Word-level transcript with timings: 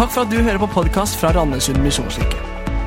Takk 0.00 0.14
for 0.14 0.24
at 0.24 0.30
du 0.32 0.38
hører 0.40 0.56
på 0.56 0.66
podkast 0.72 1.18
fra 1.20 1.28
Randesund 1.36 1.82
misjonskirke. 1.84 2.38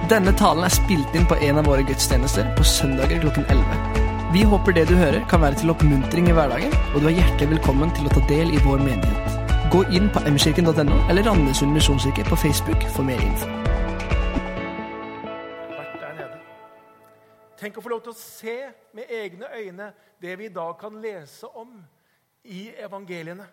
Denne 0.10 0.31
talen 0.33 0.65
er 0.65 0.73
spilt 0.73 1.13
inn 1.13 1.28
på 1.29 1.36
en 1.46 1.60
av 1.62 1.67
våre 1.70 1.83
gudstjenester 1.86 2.47
på 2.58 2.65
søndager 2.65 3.21
klokken 3.21 3.46
11. 3.54 3.99
Vi 4.33 4.42
håper 4.49 4.74
det 4.74 4.88
du 4.89 4.96
hører, 4.97 5.20
kan 5.29 5.44
være 5.44 5.60
til 5.62 5.70
oppmuntring 5.76 6.31
i 6.31 6.34
hverdagen, 6.34 6.73
og 6.96 7.04
du 7.04 7.12
er 7.12 7.20
hjertelig 7.20 7.52
velkommen 7.52 7.94
til 7.94 8.10
å 8.10 8.15
ta 8.15 8.24
del 8.31 8.49
i 8.49 8.63
vår 8.65 8.81
menighet. 8.81 9.38
Gå 9.70 9.84
inn 9.94 10.10
på 10.10 10.26
mkirken.no 10.26 10.97
eller 11.06 11.29
Randesund 11.29 11.78
misjonskirke 11.78 12.26
på 12.31 12.39
Facebook 12.47 12.89
for 12.96 13.06
mer 13.06 13.21
info. 13.21 13.46
Tenk 17.61 17.77
å 17.77 17.85
få 17.85 17.93
lov 17.93 18.07
til 18.07 18.17
å 18.17 18.21
se 18.25 18.57
med 18.98 19.13
egne 19.21 19.53
øyne 19.53 19.93
det 20.17 20.34
vi 20.41 20.49
i 20.49 20.55
dag 20.57 20.80
kan 20.81 20.98
lese 21.05 21.45
om 21.61 21.77
i 22.41 22.71
evangeliene. 22.73 23.45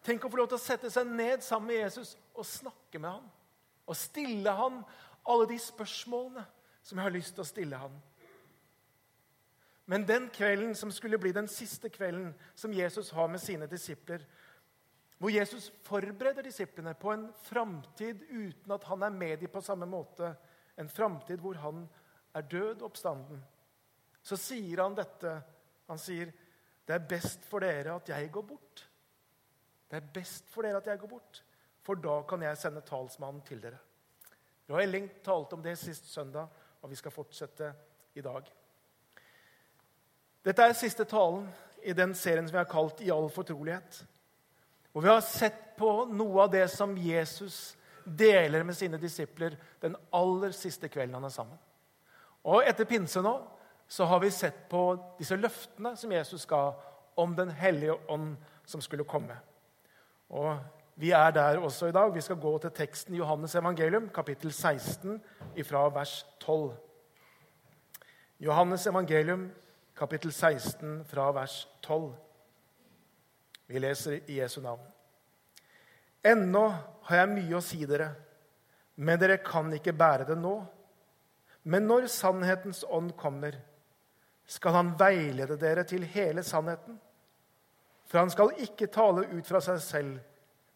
Tenk 0.00 0.24
å 0.24 0.32
få 0.32 0.40
lov 0.40 0.48
til 0.48 0.56
å 0.56 0.62
sette 0.64 0.88
seg 0.88 1.08
ned 1.12 1.42
sammen 1.44 1.74
med 1.74 1.82
Jesus 1.82 2.16
og 2.40 2.48
snakke 2.48 2.98
med 2.98 3.10
ham. 3.10 3.26
Og 3.86 3.96
stille 3.96 4.52
ham 4.54 4.82
alle 5.28 5.48
de 5.50 5.58
spørsmålene 5.60 6.44
som 6.82 6.98
jeg 6.98 7.06
har 7.06 7.14
lyst 7.14 7.36
til 7.36 7.44
å 7.44 7.48
stille 7.48 7.80
ham. 7.80 7.96
Men 9.90 10.06
den 10.06 10.28
kvelden 10.30 10.74
som 10.78 10.92
skulle 10.94 11.18
bli 11.18 11.32
den 11.34 11.48
siste 11.50 11.90
kvelden 11.90 12.30
som 12.54 12.72
Jesus 12.72 13.10
har 13.10 13.26
med 13.28 13.42
sine 13.42 13.66
disipler, 13.66 14.22
hvor 15.18 15.32
Jesus 15.34 15.66
forbereder 15.84 16.46
disiplene 16.46 16.94
på 16.96 17.10
en 17.12 17.26
framtid 17.44 18.22
uten 18.30 18.72
at 18.72 18.86
han 18.88 19.02
er 19.02 19.12
med 19.12 19.42
dem 19.42 19.50
på 19.52 19.60
samme 19.60 19.88
måte, 19.90 20.30
en 20.78 20.88
framtid 20.88 21.42
hvor 21.42 21.58
han 21.60 21.82
er 22.34 22.46
død 22.46 22.84
oppstanden, 22.86 23.42
så 24.22 24.38
sier 24.38 24.80
han 24.84 24.94
dette. 24.94 25.40
Han 25.90 25.98
sier, 25.98 26.32
'Det 26.86 26.94
er 26.94 27.08
best 27.08 27.44
for 27.44 27.58
dere 27.58 27.94
at 27.94 28.08
jeg 28.08 28.32
går 28.32 28.42
bort.' 28.42 28.86
Det 29.90 29.96
er 29.96 30.12
best 30.14 30.48
for 30.48 30.62
dere 30.62 30.76
at 30.76 30.86
jeg 30.86 30.98
går 30.98 31.08
bort, 31.08 31.44
for 31.82 31.94
da 32.00 32.20
kan 32.28 32.42
jeg 32.42 32.58
sende 32.58 32.82
talsmannen 32.86 33.42
til 33.46 33.62
dere. 33.62 33.78
Roy 34.70 34.84
Elling 34.84 35.08
talte 35.24 35.56
om 35.56 35.62
det 35.62 35.78
sist 35.78 36.12
søndag, 36.12 36.46
og 36.82 36.90
vi 36.90 36.98
skal 36.98 37.12
fortsette 37.14 37.72
i 38.14 38.22
dag. 38.24 38.46
Dette 40.44 40.64
er 40.64 40.76
siste 40.78 41.04
talen 41.04 41.48
i 41.82 41.92
den 41.92 42.14
serien 42.14 42.46
som 42.48 42.54
vi 42.54 42.62
har 42.62 42.70
kalt 42.70 43.00
'I 43.00 43.10
all 43.10 43.30
fortrolighet'. 43.30 44.04
Og 44.92 45.02
vi 45.02 45.08
har 45.08 45.20
sett 45.20 45.76
på 45.76 46.04
noe 46.04 46.42
av 46.42 46.50
det 46.50 46.70
som 46.70 46.96
Jesus 46.96 47.76
deler 48.04 48.62
med 48.62 48.76
sine 48.76 48.98
disipler 48.98 49.56
den 49.82 49.96
aller 50.12 50.50
siste 50.50 50.88
kvelden 50.88 51.14
han 51.14 51.24
er 51.24 51.34
sammen. 51.34 51.58
Og 52.44 52.64
etter 52.66 52.84
pinse 52.84 53.22
nå 53.22 53.34
så 53.90 54.04
har 54.04 54.20
vi 54.20 54.30
sett 54.30 54.68
på 54.70 54.82
disse 55.18 55.36
løftene 55.36 55.96
som 55.96 56.12
Jesus 56.12 56.46
ga 56.46 56.74
om 57.16 57.34
Den 57.36 57.50
hellige 57.50 57.96
ånd 58.08 58.36
som 58.64 58.80
skulle 58.80 59.04
komme. 59.04 59.34
Og 60.30 60.56
Vi 60.94 61.10
er 61.10 61.30
der 61.30 61.58
også 61.58 61.86
i 61.86 61.92
dag. 61.92 62.14
Vi 62.14 62.20
skal 62.20 62.36
gå 62.40 62.58
til 62.58 62.70
teksten 62.70 63.14
i 63.14 63.18
Johannes 63.18 63.54
evangelium, 63.54 64.08
kapittel 64.08 64.52
16, 64.52 65.20
fra 65.64 65.88
vers 65.88 66.26
12. 66.40 66.72
Johannes 68.40 68.86
evangelium, 68.86 69.50
kapittel 69.96 70.32
16, 70.32 71.04
fra 71.04 71.30
vers 71.32 71.68
12. 71.82 72.14
Vi 73.66 73.78
leser 73.78 74.20
i 74.26 74.40
Jesu 74.40 74.60
navn. 74.60 74.80
Ennå 76.24 76.66
har 77.08 77.22
jeg 77.22 77.32
mye 77.32 77.56
å 77.56 77.64
si 77.64 77.84
dere, 77.88 78.10
men 79.00 79.20
dere 79.20 79.38
kan 79.44 79.72
ikke 79.72 79.96
bære 79.96 80.26
det 80.28 80.38
nå. 80.40 80.54
Men 81.62 81.86
når 81.88 82.08
sannhetens 82.12 82.82
ånd 82.88 83.12
kommer, 83.16 83.56
skal 84.50 84.74
han 84.74 84.94
veilede 84.98 85.56
dere 85.60 85.84
til 85.84 86.04
hele 86.04 86.42
sannheten. 86.42 86.98
For 88.10 88.18
han 88.18 88.32
skal 88.32 88.56
ikke 88.58 88.90
tale 88.90 89.28
ut 89.30 89.46
fra 89.46 89.60
seg 89.62 89.78
selv, 89.84 90.16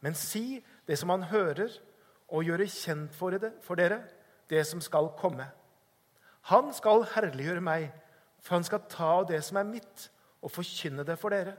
men 0.04 0.16
si 0.18 0.60
det 0.84 0.98
som 1.00 1.12
han 1.14 1.24
hører, 1.30 1.72
og 2.28 2.44
gjøre 2.44 2.66
kjent 2.68 3.14
for, 3.16 3.32
det, 3.32 3.52
for 3.64 3.78
dere 3.78 4.02
det 4.50 4.64
som 4.68 4.80
skal 4.84 5.10
komme. 5.18 5.46
Han 6.50 6.72
skal 6.76 7.06
herliggjøre 7.14 7.62
meg, 7.64 7.88
for 8.44 8.58
han 8.58 8.66
skal 8.66 8.84
ta 8.90 9.12
av 9.20 9.28
det 9.30 9.40
som 9.46 9.60
er 9.60 9.68
mitt, 9.68 10.08
og 10.44 10.52
forkynne 10.52 11.06
det 11.08 11.16
for 11.20 11.32
dere. 11.32 11.54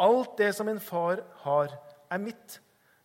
Alt 0.00 0.36
det 0.40 0.50
som 0.56 0.68
min 0.68 0.80
far 0.80 1.22
har, 1.44 1.72
er 2.10 2.20
mitt. 2.20 2.58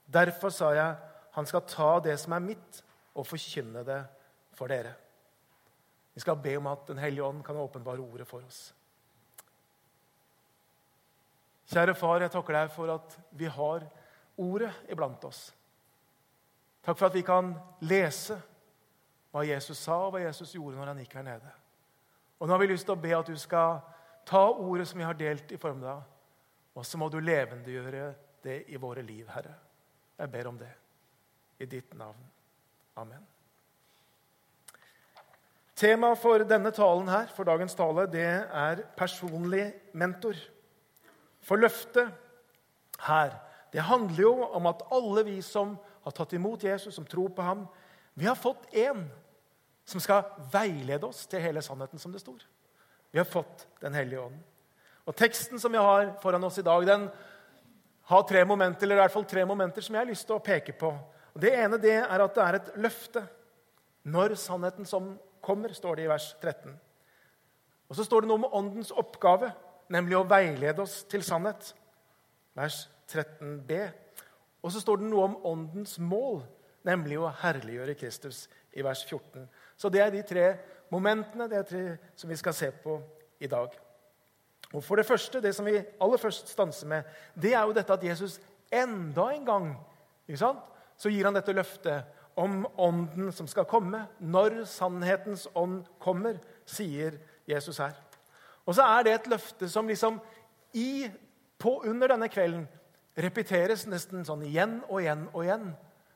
Derfor 0.05 0.51
sa 0.51 0.73
jeg, 0.75 0.95
han 1.35 1.47
skal 1.47 1.63
ta 1.67 1.89
det 2.03 2.17
som 2.19 2.35
er 2.35 2.43
mitt, 2.43 2.81
og 3.15 3.27
forkynne 3.27 3.83
det 3.87 4.01
for 4.55 4.71
dere. 4.71 4.95
Vi 6.15 6.23
skal 6.23 6.39
be 6.39 6.57
om 6.57 6.67
at 6.71 6.87
Den 6.87 6.97
hellige 6.97 7.23
ånd 7.23 7.43
kan 7.43 7.55
åpenbare 7.55 7.99
ordet 7.99 8.27
for 8.27 8.43
oss. 8.43 8.73
Kjære 11.71 11.95
far, 11.95 12.21
jeg 12.21 12.31
takker 12.31 12.53
deg 12.53 12.71
for 12.71 12.91
at 12.93 13.15
vi 13.31 13.47
har 13.51 13.87
ordet 14.37 14.71
iblant 14.91 15.23
oss. 15.27 15.47
Takk 16.85 16.97
for 16.97 17.09
at 17.09 17.17
vi 17.17 17.23
kan 17.25 17.53
lese 17.81 18.37
hva 19.33 19.43
Jesus 19.43 19.79
sa, 19.81 19.97
og 20.05 20.15
hva 20.15 20.23
Jesus 20.23 20.53
gjorde 20.55 20.77
når 20.77 20.91
han 20.91 21.01
gikk 21.03 21.17
her 21.17 21.25
nede. 21.27 21.53
Og 22.39 22.47
Nå 22.47 22.53
har 22.53 22.61
vi 22.61 22.69
lyst 22.71 22.87
til 22.87 22.95
å 22.95 23.01
be 23.01 23.13
at 23.17 23.27
du 23.27 23.35
skal 23.39 23.79
ta 24.27 24.43
ordet 24.49 24.87
som 24.89 24.99
vi 24.99 25.07
har 25.07 25.17
delt 25.17 25.51
i 25.51 25.59
formiddag, 25.59 26.03
og 26.75 26.85
så 26.85 26.99
må 26.99 27.09
du 27.09 27.19
levendegjøre 27.23 28.09
det 28.43 28.57
i 28.71 28.79
våre 28.79 29.03
liv, 29.05 29.27
Herre. 29.31 29.55
Jeg 30.19 30.31
ber 30.31 30.49
om 30.51 30.59
det 30.59 30.71
i 31.59 31.67
ditt 31.69 31.93
navn. 31.97 32.19
Amen. 32.99 33.23
Temaet 35.75 36.19
for 36.21 36.43
denne 36.47 36.71
talen 36.71 37.09
her, 37.11 37.27
for 37.35 37.47
dagens 37.47 37.75
tale, 37.75 38.05
det 38.11 38.23
er 38.23 38.83
personlig 38.95 39.65
mentor. 39.91 40.37
For 41.43 41.59
løftet 41.59 42.13
her 43.03 43.35
det 43.75 43.83
handler 43.83 44.21
jo 44.23 44.33
om 44.55 44.69
at 44.71 44.85
alle 44.95 45.25
vi 45.27 45.41
som 45.43 45.73
har 46.05 46.13
tatt 46.15 46.33
imot 46.37 46.63
Jesus, 46.63 46.95
som 46.95 47.05
tror 47.05 47.33
på 47.35 47.43
ham, 47.43 47.65
vi 48.15 48.23
har 48.23 48.37
fått 48.39 48.69
én 48.71 49.01
som 49.83 49.99
skal 49.99 50.29
veilede 50.53 51.03
oss 51.03 51.25
til 51.27 51.43
hele 51.43 51.59
sannheten, 51.61 51.99
som 51.99 52.13
det 52.13 52.21
står. 52.23 52.39
Vi 53.11 53.19
har 53.19 53.27
fått 53.27 53.67
Den 53.81 53.93
hellige 53.93 54.21
ånd. 54.21 54.37
Og 55.05 55.15
Teksten 55.15 55.59
som 55.59 55.75
vi 55.75 55.77
har 55.77 56.13
foran 56.23 56.43
oss 56.43 56.57
i 56.57 56.63
dag, 56.63 56.87
den 56.87 57.09
har 58.07 58.23
tre 58.23 58.45
momenter 58.45 58.87
eller 58.87 58.95
i 58.95 59.03
hvert 59.03 59.13
fall 59.13 59.27
tre 59.27 59.45
momenter 59.45 59.83
som 59.83 59.95
jeg 59.95 60.05
har 60.05 60.09
lyst 60.09 60.25
til 60.25 60.37
å 60.37 60.45
peke 60.45 60.73
på. 60.79 60.93
Og 61.35 61.41
Det 61.41 61.51
ene 61.51 61.77
det 61.77 61.97
er 61.99 62.23
at 62.23 62.35
det 62.35 62.47
er 62.47 62.61
et 62.61 62.73
løfte. 62.79 63.27
Når 64.07 64.39
sannheten 64.39 64.87
som 64.87 65.17
kommer, 65.43 65.75
står 65.75 65.99
det 65.99 66.07
i 66.07 66.09
vers 66.15 66.31
13. 66.41 66.79
Og 67.89 67.95
Så 67.95 68.07
står 68.07 68.21
det 68.21 68.31
noe 68.31 68.39
om 68.39 68.53
åndens 68.63 68.95
oppgave, 68.95 69.51
nemlig 69.91 70.15
å 70.15 70.27
veilede 70.31 70.81
oss 70.81 71.03
til 71.03 71.27
sannhet. 71.27 71.73
Vers 72.55 72.85
13b. 73.11 73.71
Og 74.63 74.71
så 74.73 74.81
står 74.81 75.01
det 75.01 75.09
noe 75.09 75.29
om 75.29 75.39
åndens 75.45 75.97
mål, 76.01 76.41
nemlig 76.85 77.19
å 77.21 77.33
herliggjøre 77.41 77.97
Kristus, 77.99 78.45
i 78.75 78.83
vers 78.83 79.05
14. 79.07 79.45
Så 79.77 79.89
det 79.89 80.01
er 80.03 80.11
de 80.11 80.23
tre 80.27 80.45
momentene 80.91 81.47
det 81.47 81.59
er 81.61 81.67
tre 81.69 81.83
som 82.19 82.29
vi 82.29 82.37
skal 82.39 82.55
se 82.57 82.71
på 82.83 82.97
i 83.39 83.47
dag. 83.47 83.71
Og 84.73 84.83
for 84.83 84.95
Det 84.95 85.05
første, 85.05 85.41
det 85.41 85.55
som 85.55 85.65
vi 85.65 85.77
aller 85.77 86.17
først 86.17 86.49
stanser 86.49 86.87
med, 86.87 87.03
det 87.35 87.53
er 87.53 87.63
jo 87.63 87.73
dette 87.73 87.93
at 87.93 88.03
Jesus 88.03 88.39
enda 88.73 89.29
en 89.31 89.45
gang 89.45 89.67
ikke 90.27 90.41
sant? 90.41 90.63
så 90.97 91.11
gir 91.11 91.27
han 91.27 91.35
dette 91.35 91.53
løftet 91.53 92.05
om 92.39 92.65
ånden 92.79 93.31
som 93.35 93.47
skal 93.47 93.67
komme. 93.67 94.05
Når 94.19 94.63
sannhetens 94.69 95.47
ånd 95.55 95.83
kommer, 95.99 96.39
sier 96.65 97.17
Jesus 97.47 97.79
her. 97.83 97.95
Og 98.65 98.75
så 98.75 98.85
er 98.87 99.03
det 99.03 99.13
et 99.13 99.27
løfte 99.29 99.69
som 99.69 99.87
liksom 99.87 100.19
i, 100.73 101.07
på, 101.59 101.81
under 101.83 102.15
denne 102.15 102.29
kvelden 102.31 102.65
repeteres 103.15 103.85
nesten 103.87 104.25
sånn 104.27 104.43
igjen 104.47 104.79
og 104.89 105.01
igjen 105.01 105.27
og 105.31 105.43
igjen. 105.45 105.69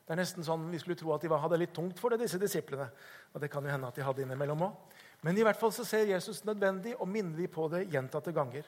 Det 0.04 0.14
er 0.16 0.20
nesten 0.20 0.44
sånn 0.44 0.66
Vi 0.72 0.80
skulle 0.82 0.98
tro 0.98 1.12
at 1.14 1.22
de 1.22 1.30
hadde 1.30 1.58
litt 1.60 1.74
tungt 1.74 2.00
for 2.02 2.10
det, 2.10 2.24
disse 2.24 2.40
disiplene. 2.40 2.88
Og 3.34 3.40
det 3.40 3.50
kan 3.52 3.64
jo 3.64 3.70
hende 3.70 3.88
at 3.88 3.96
de 3.96 4.04
hadde 4.04 4.24
innimellom 4.24 4.66
også. 4.66 4.98
Men 5.22 5.36
i 5.36 5.44
hvert 5.44 5.58
fall 5.60 5.72
så 5.72 5.84
ser 5.84 6.08
Jesus 6.08 6.44
nødvendig 6.48 6.94
og 6.96 7.08
minner 7.08 7.36
de 7.36 7.48
på 7.48 7.66
det 7.68 7.86
gjentatte 7.92 8.32
ganger. 8.32 8.64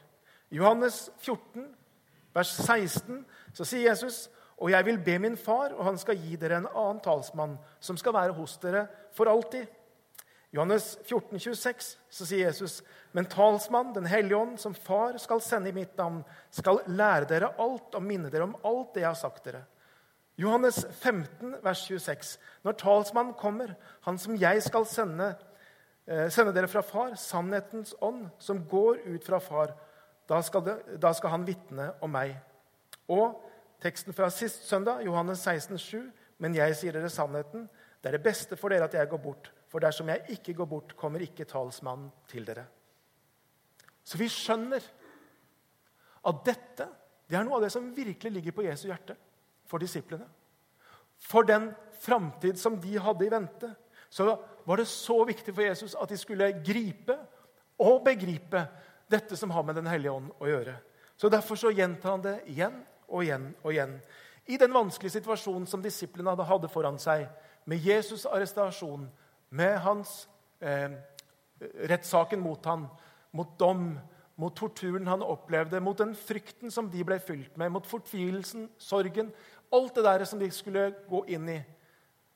Johannes 0.52 1.06
14, 1.18 1.64
vers 2.34 2.50
16, 2.60 3.24
så 3.56 3.64
sier 3.64 3.88
Jesus 3.88 4.26
og 4.62 4.70
jeg 4.70 4.86
vil 4.86 4.98
be 5.02 5.18
min 5.18 5.36
far, 5.36 5.72
og 5.74 5.84
han 5.84 5.96
skal 5.98 6.18
gi 6.22 6.36
dere 6.38 6.60
en 6.60 6.68
annen 6.70 7.00
talsmann, 7.02 7.56
som 7.80 7.96
skal 7.98 8.14
være 8.14 8.36
hos 8.36 8.54
dere 8.62 8.84
for 9.16 9.26
alltid. 9.26 9.66
Johannes 10.52 10.98
14, 11.08 11.38
26, 11.40 11.86
så 12.12 12.26
sier 12.28 12.50
Jesus, 12.50 12.82
men 13.16 13.24
talsmann, 13.24 13.94
Den 13.94 14.06
hellige 14.06 14.36
ånd, 14.36 14.58
som 14.60 14.74
far 14.74 15.16
skal 15.18 15.40
sende 15.40 15.70
i 15.70 15.76
mitt 15.76 15.96
navn, 15.96 16.20
skal 16.50 16.82
lære 16.86 17.28
dere 17.30 17.54
alt 17.58 17.94
og 17.96 18.04
minne 18.04 18.28
dere 18.30 18.44
om 18.44 18.58
alt 18.62 18.92
det 18.94 19.06
jeg 19.06 19.08
har 19.08 19.20
sagt 19.20 19.44
dere. 19.48 19.64
Johannes 20.36 20.82
15, 21.00 21.56
vers 21.64 21.86
26. 21.88 22.36
Når 22.64 22.76
talsmannen 22.80 23.34
kommer, 23.40 23.74
han 24.04 24.20
som 24.20 24.36
jeg 24.36 24.62
skal 24.64 24.86
sende, 24.88 25.32
Eh, 26.06 26.28
sende 26.34 26.50
dere 26.54 26.66
fra 26.66 26.82
Far, 26.82 27.14
sannhetens 27.14 27.94
ånd, 28.02 28.26
som 28.38 28.64
går 28.68 29.04
ut 29.06 29.24
fra 29.24 29.38
Far. 29.40 29.74
Da 30.26 30.40
skal, 30.42 30.64
det, 30.66 30.76
da 30.98 31.12
skal 31.14 31.30
han 31.30 31.46
vitne 31.46 31.92
om 32.02 32.10
meg. 32.10 32.34
Og 33.10 33.38
teksten 33.82 34.14
fra 34.16 34.30
sist 34.30 34.66
søndag, 34.66 35.04
Johannes 35.06 35.44
16, 35.46 35.78
7. 35.78 36.10
Men 36.42 36.56
jeg 36.58 36.74
sier 36.78 36.96
dere 36.96 37.10
sannheten. 37.12 37.68
Det 38.02 38.10
er 38.10 38.18
det 38.18 38.24
beste 38.24 38.58
for 38.58 38.74
dere 38.74 38.88
at 38.88 38.96
jeg 38.98 39.10
går 39.10 39.22
bort. 39.22 39.52
For 39.72 39.80
dersom 39.80 40.10
jeg 40.12 40.36
ikke 40.36 40.54
går 40.58 40.68
bort, 40.68 40.96
kommer 41.00 41.22
ikke 41.24 41.48
talsmannen 41.48 42.10
til 42.28 42.44
dere. 42.44 42.66
Så 44.04 44.18
vi 44.20 44.28
skjønner 44.28 44.84
at 46.28 46.42
dette 46.44 46.88
det 47.32 47.38
er 47.38 47.46
noe 47.46 47.56
av 47.56 47.62
det 47.64 47.70
som 47.72 47.86
virkelig 47.96 48.28
ligger 48.34 48.52
på 48.52 48.66
Jesu 48.66 48.90
hjerte 48.90 49.16
for 49.64 49.80
disiplene. 49.80 50.26
for 51.22 51.42
den 51.42 51.70
framtid 52.00 52.58
som 52.58 52.80
de 52.80 52.98
hadde 52.98 53.24
i 53.24 53.30
vente, 53.30 53.74
så 54.08 54.38
var 54.64 54.76
det 54.76 54.88
så 54.90 55.24
viktig 55.24 55.54
for 55.54 55.62
Jesus 55.62 55.94
at 55.94 56.08
de 56.08 56.16
skulle 56.18 56.48
gripe 56.66 57.14
og 57.78 58.02
begripe 58.04 58.66
dette 59.06 59.36
som 59.36 59.50
har 59.50 59.62
med 59.62 59.74
Den 59.74 59.86
hellige 59.86 60.10
ånd 60.10 60.32
å 60.40 60.48
gjøre. 60.48 60.74
Så 61.16 61.28
Derfor 61.28 61.56
så 61.56 61.70
gjentar 61.70 62.10
han 62.10 62.22
det 62.22 62.42
igjen 62.46 62.82
og 63.08 63.22
igjen 63.22 63.54
og 63.62 63.72
igjen. 63.72 64.00
I 64.46 64.58
den 64.58 64.74
vanskelige 64.74 65.20
situasjonen 65.20 65.66
som 65.66 65.82
disiplene 65.82 66.34
hadde 66.44 66.68
foran 66.68 66.98
seg, 66.98 67.28
med 67.64 67.78
Jesus' 67.78 68.26
arrestasjon, 68.26 69.06
med 69.52 69.76
hans 69.84 70.28
eh, 70.60 70.90
rettssaken 71.88 72.40
mot 72.40 72.64
han, 72.64 72.86
mot 73.36 73.58
dom, 73.60 73.92
mot 74.40 74.56
torturen 74.56 75.06
han 75.06 75.22
opplevde, 75.22 75.80
mot 75.80 75.98
den 75.98 76.14
frykten 76.16 76.72
som 76.72 76.88
de 76.90 77.04
ble 77.06 77.18
fylt 77.20 77.56
med, 77.60 77.72
mot 77.72 77.86
fortvilelsen, 77.86 78.70
sorgen 78.80 79.32
Alt 79.72 79.94
det 79.96 80.02
der 80.04 80.24
som 80.28 80.36
de 80.36 80.50
skulle 80.52 80.90
gå 81.08 81.22
inn 81.32 81.46
i, 81.48 81.56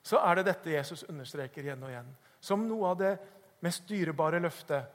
så 0.00 0.22
er 0.24 0.38
det 0.38 0.46
dette 0.46 0.70
Jesus 0.72 1.02
understreker 1.04 1.66
igjen 1.66 1.82
og 1.84 1.90
igjen. 1.90 2.08
Som 2.40 2.62
noe 2.64 2.94
av 2.94 2.96
det 2.96 3.10
mest 3.66 3.84
dyrebare 3.88 4.40
løftet. 4.40 4.86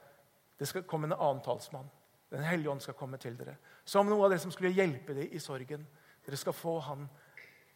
Det 0.58 0.66
skal 0.66 0.82
komme 0.88 1.06
en 1.06 1.14
annen 1.14 1.42
talsmann. 1.44 1.86
Den 2.32 2.42
hellige 2.42 2.72
ånd 2.72 2.82
skal 2.82 2.96
komme 2.98 3.20
til 3.22 3.36
dere. 3.38 3.54
Som 3.84 4.10
noe 4.10 4.24
av 4.26 4.34
det 4.34 4.40
som 4.42 4.50
skulle 4.50 4.74
hjelpe 4.74 5.14
dem 5.14 5.30
i 5.30 5.38
sorgen. 5.42 5.84
Dere 6.26 6.40
skal 6.40 6.56
få 6.56 6.78
han. 6.88 7.06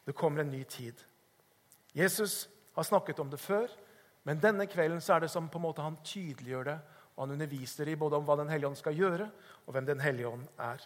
Det 0.02 0.16
kommer 0.18 0.42
en 0.42 0.50
ny 0.50 0.64
tid. 0.64 0.98
Jesus 1.94 2.48
har 2.74 2.88
snakket 2.90 3.22
om 3.22 3.30
det 3.30 3.38
før, 3.40 3.70
men 4.26 4.42
denne 4.42 4.66
kvelden 4.66 5.00
så 5.00 5.16
er 5.16 5.24
det 5.24 5.30
som 5.30 5.46
på 5.48 5.60
en 5.60 5.66
måte 5.68 5.84
han 5.84 5.98
tydeliggjør 6.02 6.66
det. 6.66 6.76
Og 7.14 7.22
han 7.24 7.36
underviser 7.36 7.88
i 7.88 7.96
både 7.96 8.18
om 8.18 8.26
hva 8.26 8.36
Den 8.36 8.50
hellige 8.50 8.68
ånd 8.68 8.78
skal 8.80 8.98
gjøre, 8.98 9.30
og 9.64 9.72
hvem 9.72 9.86
Den 9.86 10.02
hellige 10.02 10.28
ånd 10.28 10.44
er. 10.58 10.82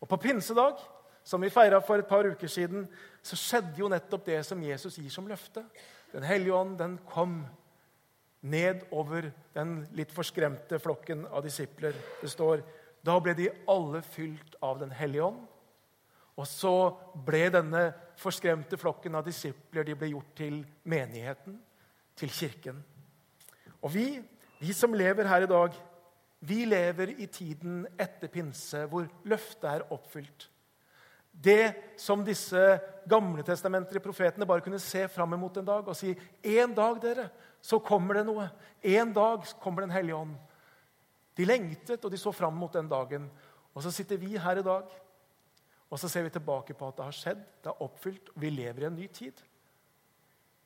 Og 0.00 0.08
På 0.08 0.16
pinsedag, 0.16 0.80
som 1.22 1.40
vi 1.40 1.52
feira 1.52 1.80
for 1.84 2.00
et 2.00 2.08
par 2.08 2.24
uker 2.24 2.48
siden, 2.48 2.88
så 3.22 3.36
skjedde 3.36 3.76
jo 3.78 3.88
nettopp 3.92 4.24
det 4.24 4.40
som 4.46 4.62
Jesus 4.62 4.96
gir 4.96 5.10
som 5.12 5.28
løfte. 5.28 5.62
Den 6.12 6.24
hellige 6.24 6.54
ånd 6.56 6.78
den 6.78 6.98
kom 7.06 7.44
ned 8.40 8.86
over 8.90 9.30
den 9.54 9.86
litt 9.92 10.12
forskremte 10.12 10.78
flokken 10.80 11.26
av 11.28 11.44
disipler. 11.44 11.92
Det 12.22 12.30
står 12.32 12.64
da 13.04 13.20
ble 13.20 13.34
de 13.36 13.50
alle 13.68 14.00
fylt 14.02 14.56
av 14.62 14.80
Den 14.80 14.90
hellige 14.90 15.28
ånd. 15.28 15.44
Og 16.40 16.46
så 16.48 16.96
ble 17.14 17.50
denne 17.52 17.90
forskremte 18.16 18.78
flokken 18.80 19.14
av 19.14 19.26
disipler 19.26 19.84
de 19.84 19.96
ble 19.98 20.14
gjort 20.14 20.32
til 20.38 20.62
menigheten, 20.88 21.58
til 22.20 22.32
kirken. 22.32 22.78
Og 23.80 23.92
vi, 23.94 24.06
vi 24.60 24.74
som 24.76 24.94
lever 24.94 25.28
her 25.28 25.46
i 25.46 25.50
dag, 25.50 25.76
vi 26.40 26.62
lever 26.68 27.14
i 27.20 27.26
tiden 27.28 27.82
etter 28.00 28.30
pinse, 28.32 28.84
hvor 28.88 29.08
løftet 29.28 29.68
er 29.68 29.86
oppfylt. 29.92 30.48
Det 31.30 31.94
som 32.00 32.24
disse 32.26 32.60
gamle 33.08 33.44
testamenter 33.46 34.02
profetene 34.02 34.48
bare 34.48 34.64
kunne 34.64 34.80
se 34.82 35.06
fram 35.08 35.36
mot 35.38 35.56
en 35.56 35.68
dag 35.68 35.88
og 35.88 35.96
si 35.96 36.14
en 36.42 36.74
dag 36.74 36.98
dere, 37.02 37.28
så 37.62 37.78
kommer 37.78 38.18
det 38.18 38.24
noe. 38.28 38.48
En 38.82 39.12
dag 39.12 39.44
kommer 39.60 39.82
Den 39.82 39.94
hellige 39.94 40.16
ånd. 40.16 40.34
De 41.36 41.44
lengtet, 41.44 42.04
og 42.04 42.10
de 42.10 42.18
så 42.18 42.32
fram 42.32 42.56
mot 42.56 42.72
den 42.72 42.88
dagen. 42.88 43.30
Og 43.74 43.82
så 43.82 43.92
sitter 43.94 44.18
vi 44.20 44.36
her 44.36 44.58
i 44.58 44.66
dag 44.66 44.90
og 45.90 45.98
så 45.98 46.08
ser 46.08 46.22
vi 46.22 46.30
tilbake 46.30 46.74
på 46.74 46.88
at 46.88 46.98
det 46.98 47.04
har 47.04 47.16
skjedd, 47.16 47.40
det 47.64 47.70
er 47.72 47.82
oppfylt, 47.82 48.30
og 48.34 48.42
vi 48.42 48.52
lever 48.54 48.84
i 48.84 48.86
en 48.86 48.98
ny 48.98 49.08
tid. 49.10 49.42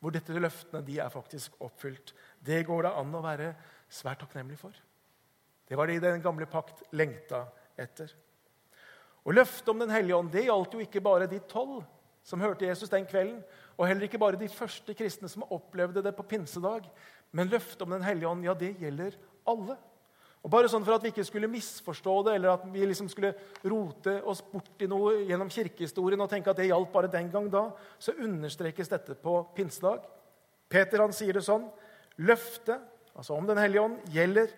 Hvor 0.05 0.13
dette 0.13 0.37
løftene 0.37 0.83
de 0.85 0.99
er 1.01 1.09
faktisk 1.09 1.55
oppfylt. 1.65 2.13
Det 2.45 2.59
går 2.69 2.85
det 2.85 2.91
an 3.01 3.15
å 3.17 3.23
være 3.25 3.55
svært 3.89 4.21
takknemlig 4.21 4.59
for. 4.61 4.77
Det 5.65 5.79
var 5.81 5.89
det 5.89 6.03
den 6.05 6.21
gamle 6.21 6.45
pakt 6.45 6.83
lengta 6.93 7.47
etter. 7.81 8.13
Og 9.25 9.33
Løftet 9.33 9.71
om 9.73 9.81
Den 9.81 9.95
hellige 9.95 10.19
ånd 10.19 10.29
det 10.29 10.45
gjaldt 10.45 10.77
jo 10.77 10.83
ikke 10.85 11.01
bare 11.01 11.31
de 11.31 11.41
tolv 11.49 11.81
som 12.25 12.41
hørte 12.45 12.69
Jesus 12.69 12.93
den 12.93 13.09
kvelden, 13.09 13.41
og 13.77 13.89
heller 13.89 14.05
ikke 14.05 14.21
bare 14.21 14.37
de 14.41 14.49
første 14.49 14.93
kristne 14.97 15.29
som 15.29 15.45
opplevde 15.53 16.05
det 16.05 16.13
på 16.17 16.25
pinsedag. 16.29 16.85
Men 17.33 17.49
løftet 17.49 17.83
om 17.83 17.97
Den 17.97 18.05
hellige 18.05 18.29
ånd 18.29 18.45
ja, 18.45 18.53
det 18.53 18.75
gjelder 18.81 19.17
alle. 19.49 19.79
Og 20.45 20.53
bare 20.53 20.69
sånn 20.69 20.85
For 20.85 20.97
at 20.97 21.05
vi 21.05 21.11
ikke 21.15 21.25
skulle 21.25 21.49
misforstå 21.49 22.15
det, 22.27 22.35
eller 22.37 22.53
at 22.53 22.67
vi 22.69 22.85
liksom 22.85 23.09
skulle 23.09 23.33
rote 23.65 24.19
oss 24.29 24.43
bort 24.45 24.83
i 24.85 24.89
noe 24.91 25.23
gjennom 25.25 25.53
kirkehistorien 25.53 26.21
og 26.21 26.29
tenke 26.31 26.53
at 26.53 26.61
det 26.61 26.69
gjaldt 26.69 26.93
bare 26.93 27.13
den 27.13 27.31
gang 27.33 27.49
da, 27.53 27.71
så 27.99 28.13
understrekes 28.13 28.93
dette 28.93 29.17
på 29.17 29.39
pinsedag. 29.57 30.05
Peter 30.69 31.01
han 31.01 31.17
sier 31.17 31.37
det 31.37 31.45
sånn 31.47 31.67
Løftet, 32.23 32.79
altså 33.17 33.35
om 33.35 33.47
Den 33.49 33.59
hellige 33.59 33.83
ånd, 33.83 33.97
gjelder 34.15 34.53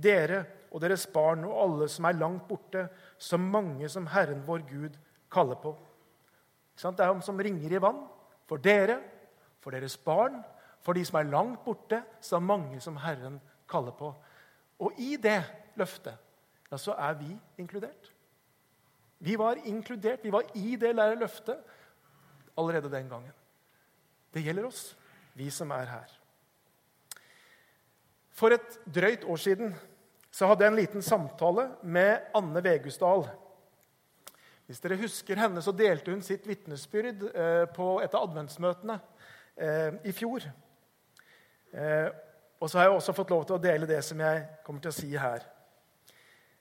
dere 0.00 0.44
og 0.72 0.80
deres 0.80 1.04
barn 1.12 1.42
og 1.44 1.58
alle 1.60 1.88
som 1.92 2.06
er 2.08 2.16
langt 2.16 2.46
borte, 2.48 2.86
så 3.20 3.36
mange 3.36 3.90
som 3.92 4.06
Herren 4.08 4.40
vår 4.46 4.64
Gud 4.70 4.96
kaller 5.32 5.58
på. 5.60 5.74
Det 6.72 7.04
er 7.04 7.12
om 7.12 7.20
som 7.22 7.38
ringer 7.38 7.74
i 7.76 7.80
vann. 7.82 8.00
For 8.48 8.62
dere, 8.62 8.96
for 9.60 9.74
deres 9.74 9.98
barn, 10.00 10.40
for 10.82 10.96
de 10.96 11.04
som 11.04 11.20
er 11.20 11.28
langt 11.30 11.60
borte, 11.64 12.00
så 12.20 12.40
mange 12.40 12.80
som 12.80 12.96
Herren 12.96 13.36
kaller 13.68 13.92
på. 13.96 14.14
Og 14.82 14.98
i 14.98 15.14
det 15.20 15.40
løftet 15.78 16.18
ja, 16.72 16.78
så 16.80 16.96
er 16.96 17.14
vi 17.20 17.28
inkludert. 17.60 18.08
Vi 19.22 19.36
var 19.38 19.60
inkludert, 19.68 20.24
vi 20.24 20.32
var 20.32 20.48
i 20.58 20.74
det 20.80 20.94
lære 20.96 21.18
løftet 21.20 21.60
allerede 22.58 22.90
den 22.90 23.08
gangen. 23.08 23.34
Det 24.34 24.42
gjelder 24.42 24.66
oss, 24.66 24.96
vi 25.38 25.50
som 25.52 25.70
er 25.70 25.86
her. 25.86 26.18
For 28.32 28.56
et 28.56 28.78
drøyt 28.88 29.24
år 29.28 29.38
siden 29.38 29.74
så 30.32 30.48
hadde 30.48 30.64
jeg 30.64 30.72
en 30.72 30.80
liten 30.80 31.04
samtale 31.04 31.68
med 31.82 32.32
Anne 32.34 32.64
Vegusdal. 32.64 33.26
Hvis 34.66 34.80
dere 34.80 34.96
husker 34.96 35.36
henne, 35.36 35.60
så 35.62 35.74
delte 35.76 36.14
hun 36.14 36.24
sitt 36.24 36.46
vitnesbyrd 36.48 37.26
eh, 37.28 37.64
på 37.76 37.88
et 38.00 38.14
av 38.16 38.24
adventsmøtene 38.24 38.96
eh, 39.60 40.00
i 40.08 40.14
fjor. 40.16 40.48
Og 42.62 42.70
så 42.70 42.78
har 42.78 42.86
jeg 42.86 42.94
også 42.94 43.14
fått 43.16 43.32
lov 43.34 43.42
til 43.48 43.56
å 43.56 43.62
dele 43.62 43.88
det 43.90 43.98
som 44.06 44.20
jeg 44.22 44.44
kommer 44.62 44.84
til 44.84 44.92
å 44.92 44.94
si 44.94 45.08
her. 45.18 45.42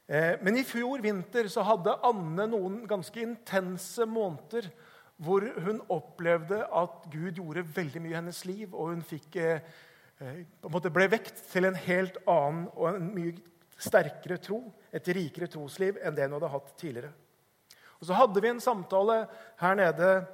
Eh, 0.10 0.34
men 0.42 0.58
i 0.58 0.66
fjor 0.66 1.04
vinter 1.04 1.46
så 1.52 1.62
hadde 1.68 1.94
Anne 2.08 2.48
noen 2.50 2.80
ganske 2.90 3.22
intense 3.22 4.08
måneder 4.10 4.72
hvor 5.22 5.46
hun 5.62 5.84
opplevde 5.94 6.64
at 6.66 7.06
Gud 7.14 7.38
gjorde 7.38 7.68
veldig 7.76 8.02
mye 8.02 8.16
i 8.16 8.18
hennes 8.18 8.42
liv, 8.50 8.74
og 8.74 8.96
hun 8.96 9.04
fikk, 9.06 9.38
eh, 9.38 9.62
eh, 10.26 10.90
ble 10.90 11.08
vekt 11.14 11.38
til 11.52 11.70
en 11.70 11.78
helt 11.78 12.18
annen 12.26 12.66
og 12.74 12.88
en 12.90 13.12
mye 13.14 13.38
sterkere 13.78 14.40
tro, 14.42 14.64
et 14.92 15.06
rikere 15.06 15.48
trosliv, 15.48 16.02
enn 16.02 16.18
det 16.18 16.26
hun 16.26 16.40
hadde 16.40 16.54
hatt 16.56 16.74
tidligere. 16.82 17.14
Og 18.02 18.08
Så 18.08 18.18
hadde 18.18 18.42
vi 18.42 18.50
en 18.50 18.60
samtale 18.60 19.28
her 19.62 19.76
nede 19.76 20.26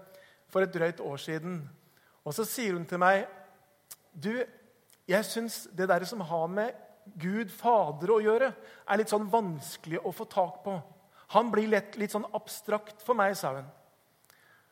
for 0.48 0.64
et 0.64 0.72
drøyt 0.72 1.04
år 1.04 1.18
siden. 1.20 1.70
Og 2.24 2.34
så 2.34 2.46
sier 2.48 2.74
hun 2.74 2.86
til 2.86 2.98
meg 3.04 3.28
du, 4.16 4.32
jeg 5.08 5.26
syns 5.26 5.66
det 5.76 5.88
der 5.90 6.04
som 6.08 6.22
har 6.28 6.48
med 6.52 6.76
Gud 7.16 7.52
Fader 7.54 8.12
å 8.12 8.20
gjøre, 8.20 8.52
er 8.88 9.00
litt 9.00 9.12
sånn 9.12 9.30
vanskelig 9.32 10.02
å 10.04 10.12
få 10.12 10.28
tak 10.28 10.62
på. 10.66 10.76
Han 11.36 11.52
blir 11.52 11.70
lett 11.72 11.96
litt 12.00 12.12
sånn 12.12 12.28
abstrakt 12.36 13.04
for 13.04 13.16
meg, 13.18 13.36
sa 13.40 13.54
hun. 13.56 13.68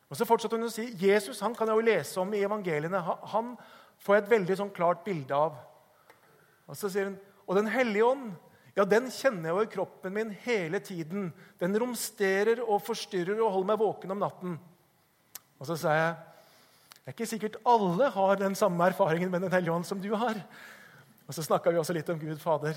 Og 0.06 0.16
Så 0.16 0.28
fortsatte 0.28 0.56
hun 0.56 0.68
å 0.68 0.72
si 0.72 0.86
Jesus 1.00 1.40
han 1.42 1.54
kan 1.56 1.68
jeg 1.68 1.80
jo 1.80 1.86
lese 1.88 2.20
om 2.22 2.34
i 2.34 2.44
evangeliene. 2.46 3.00
Han 3.32 3.54
får 4.04 4.14
jeg 4.14 4.24
et 4.24 4.34
veldig 4.34 4.58
sånn 4.60 4.74
klart 4.76 5.02
bilde 5.04 5.34
av. 5.34 5.56
Og 6.68 6.78
så 6.78 6.90
sier 6.92 7.10
hun, 7.10 7.18
og 7.46 7.56
Den 7.56 7.70
hellige 7.70 8.06
ånd 8.06 8.34
ja, 8.76 8.84
den 8.84 9.06
kjenner 9.08 9.48
jeg 9.48 9.56
jo 9.56 9.64
i 9.64 9.72
kroppen 9.72 10.12
min 10.12 10.30
hele 10.44 10.82
tiden. 10.84 11.30
Den 11.56 11.78
romsterer 11.80 12.60
og 12.60 12.82
forstyrrer 12.84 13.38
og 13.40 13.54
holder 13.54 13.70
meg 13.70 13.78
våken 13.80 14.12
om 14.12 14.20
natten. 14.20 14.58
Og 15.56 15.64
så 15.64 15.78
sa 15.80 15.94
jeg 15.96 16.10
det 17.06 17.12
er 17.12 17.14
ikke 17.14 17.26
sikkert 17.30 17.56
alle 17.62 18.08
har 18.10 18.38
den 18.40 18.56
samme 18.58 18.82
erfaringen 18.90 19.30
med 19.30 19.44
Den 19.44 19.52
hellige 19.52 19.70
ånd 19.70 19.84
som 19.86 20.00
du 20.02 20.08
har. 20.18 20.40
Og 21.28 21.34
Så 21.34 21.44
snakka 21.46 21.70
vi 21.70 21.78
også 21.78 21.94
litt 21.94 22.08
om 22.10 22.18
Gud 22.18 22.40
Fader. 22.42 22.74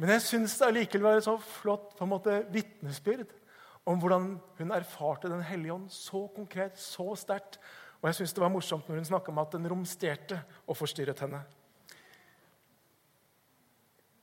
Men 0.00 0.14
jeg 0.14 0.22
syns 0.24 0.54
det 0.56 0.64
allikevel 0.64 1.02
var 1.04 1.18
et 1.18 1.26
så 1.26 1.34
flott 1.36 1.90
på 1.98 2.06
en 2.06 2.08
måte 2.08 2.38
vitnesbyrd 2.54 3.26
om 3.84 3.98
hvordan 4.00 4.30
hun 4.56 4.72
erfarte 4.72 5.28
Den 5.28 5.44
hellige 5.44 5.74
ånd 5.74 5.90
så 5.92 6.22
konkret, 6.32 6.78
så 6.80 7.12
sterkt. 7.20 7.58
Og 8.00 8.08
jeg 8.08 8.14
syns 8.14 8.32
det 8.32 8.40
var 8.40 8.52
morsomt 8.54 8.88
når 8.88 8.96
hun 8.96 9.08
snakka 9.10 9.30
om 9.30 9.42
at 9.44 9.52
den 9.52 9.68
romsterte 9.68 10.38
og 10.64 10.78
forstyrret 10.80 11.20
henne. 11.20 11.42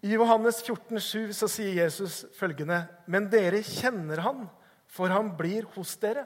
I 0.01 0.15
Johannes 0.17 0.63
14, 0.65 0.98
7 0.98 1.29
så 1.38 1.48
sier 1.48 1.77
Jesus 1.83 2.24
følgende.: 2.39 2.88
Men 3.05 3.29
dere 3.29 3.62
kjenner 3.62 4.17
han, 4.25 4.50
for 4.88 5.13
han 5.13 5.29
blir 5.38 5.69
hos 5.77 5.93
dere 6.01 6.25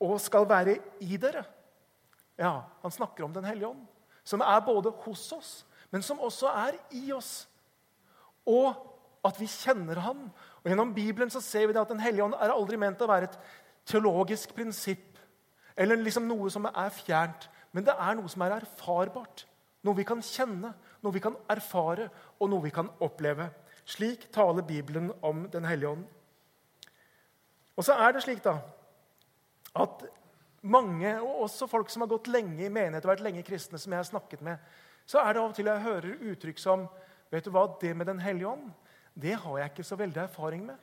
og 0.00 0.16
skal 0.24 0.48
være 0.48 0.78
i 1.04 1.20
dere. 1.20 1.44
Ja, 2.38 2.62
Han 2.82 2.90
snakker 2.90 3.24
om 3.24 3.32
Den 3.32 3.44
hellige 3.44 3.68
ånd, 3.68 3.86
som 4.24 4.40
er 4.40 4.60
både 4.60 4.90
hos 4.90 5.32
oss, 5.32 5.66
men 5.90 6.02
som 6.02 6.20
også 6.20 6.46
er 6.46 6.76
i 6.90 7.12
oss. 7.12 7.48
Og 8.46 8.74
at 9.24 9.40
vi 9.40 9.46
kjenner 9.46 10.00
Han. 10.00 10.30
Og 10.62 10.70
Gjennom 10.70 10.94
Bibelen 10.94 11.30
så 11.30 11.40
ser 11.40 11.66
vi 11.66 11.78
at 11.78 11.88
Den 11.88 12.00
hellige 12.00 12.24
ånd 12.24 12.34
er 12.34 12.54
aldri 12.54 12.76
ment 12.76 13.02
å 13.02 13.10
være 13.10 13.30
et 13.30 13.38
teologisk 13.86 14.54
prinsipp 14.54 15.16
eller 15.76 16.00
liksom 16.00 16.24
noe 16.28 16.50
som 16.50 16.66
er 16.70 16.92
fjernt. 16.94 17.48
Men 17.72 17.84
det 17.84 17.94
er 18.00 18.16
noe 18.16 18.30
som 18.32 18.42
er 18.46 18.56
erfarbart. 18.56 19.44
Noe 19.84 19.98
vi 19.98 20.06
kan 20.08 20.22
kjenne, 20.24 20.72
noe 21.04 21.14
vi 21.14 21.20
kan 21.22 21.36
erfare, 21.52 22.08
og 22.40 22.50
noe 22.50 22.64
vi 22.64 22.72
kan 22.74 22.88
oppleve. 23.04 23.50
Slik 23.86 24.30
taler 24.32 24.64
Bibelen 24.66 25.12
om 25.22 25.44
Den 25.52 25.64
hellige 25.68 25.90
ånd. 25.90 26.06
Og 27.76 27.84
så 27.84 27.92
er 27.92 28.12
det 28.16 28.22
slik 28.24 28.40
da, 28.44 28.56
at 29.76 30.06
mange, 30.70 31.12
og 31.22 31.46
også 31.46 31.68
folk 31.70 31.90
som 31.92 32.04
har 32.04 32.10
gått 32.10 32.30
lenge 32.32 32.66
i 32.66 32.72
menighet 32.72 33.04
og 33.06 33.12
vært 33.14 33.24
lenge 33.26 33.44
kristne, 33.46 33.78
som 33.78 33.92
jeg 33.92 34.02
har 34.02 34.08
snakket 34.08 34.42
med, 34.46 34.72
så 35.06 35.22
er 35.22 35.32
det 35.34 35.42
av 35.42 35.52
og 35.52 35.54
til 35.56 35.70
jeg 35.70 35.84
hører 35.84 36.26
uttrykk 36.32 36.60
som 36.60 36.88
vet 37.30 37.46
du 37.46 37.52
hva, 37.54 37.66
det 37.80 37.92
med 37.96 38.06
Den 38.06 38.22
hellige 38.22 38.50
ånd, 38.50 38.70
det 39.14 39.36
har 39.42 39.58
jeg 39.58 39.72
ikke 39.72 39.86
så 39.86 39.96
veldig 39.96 40.22
erfaring 40.26 40.66
med. 40.66 40.76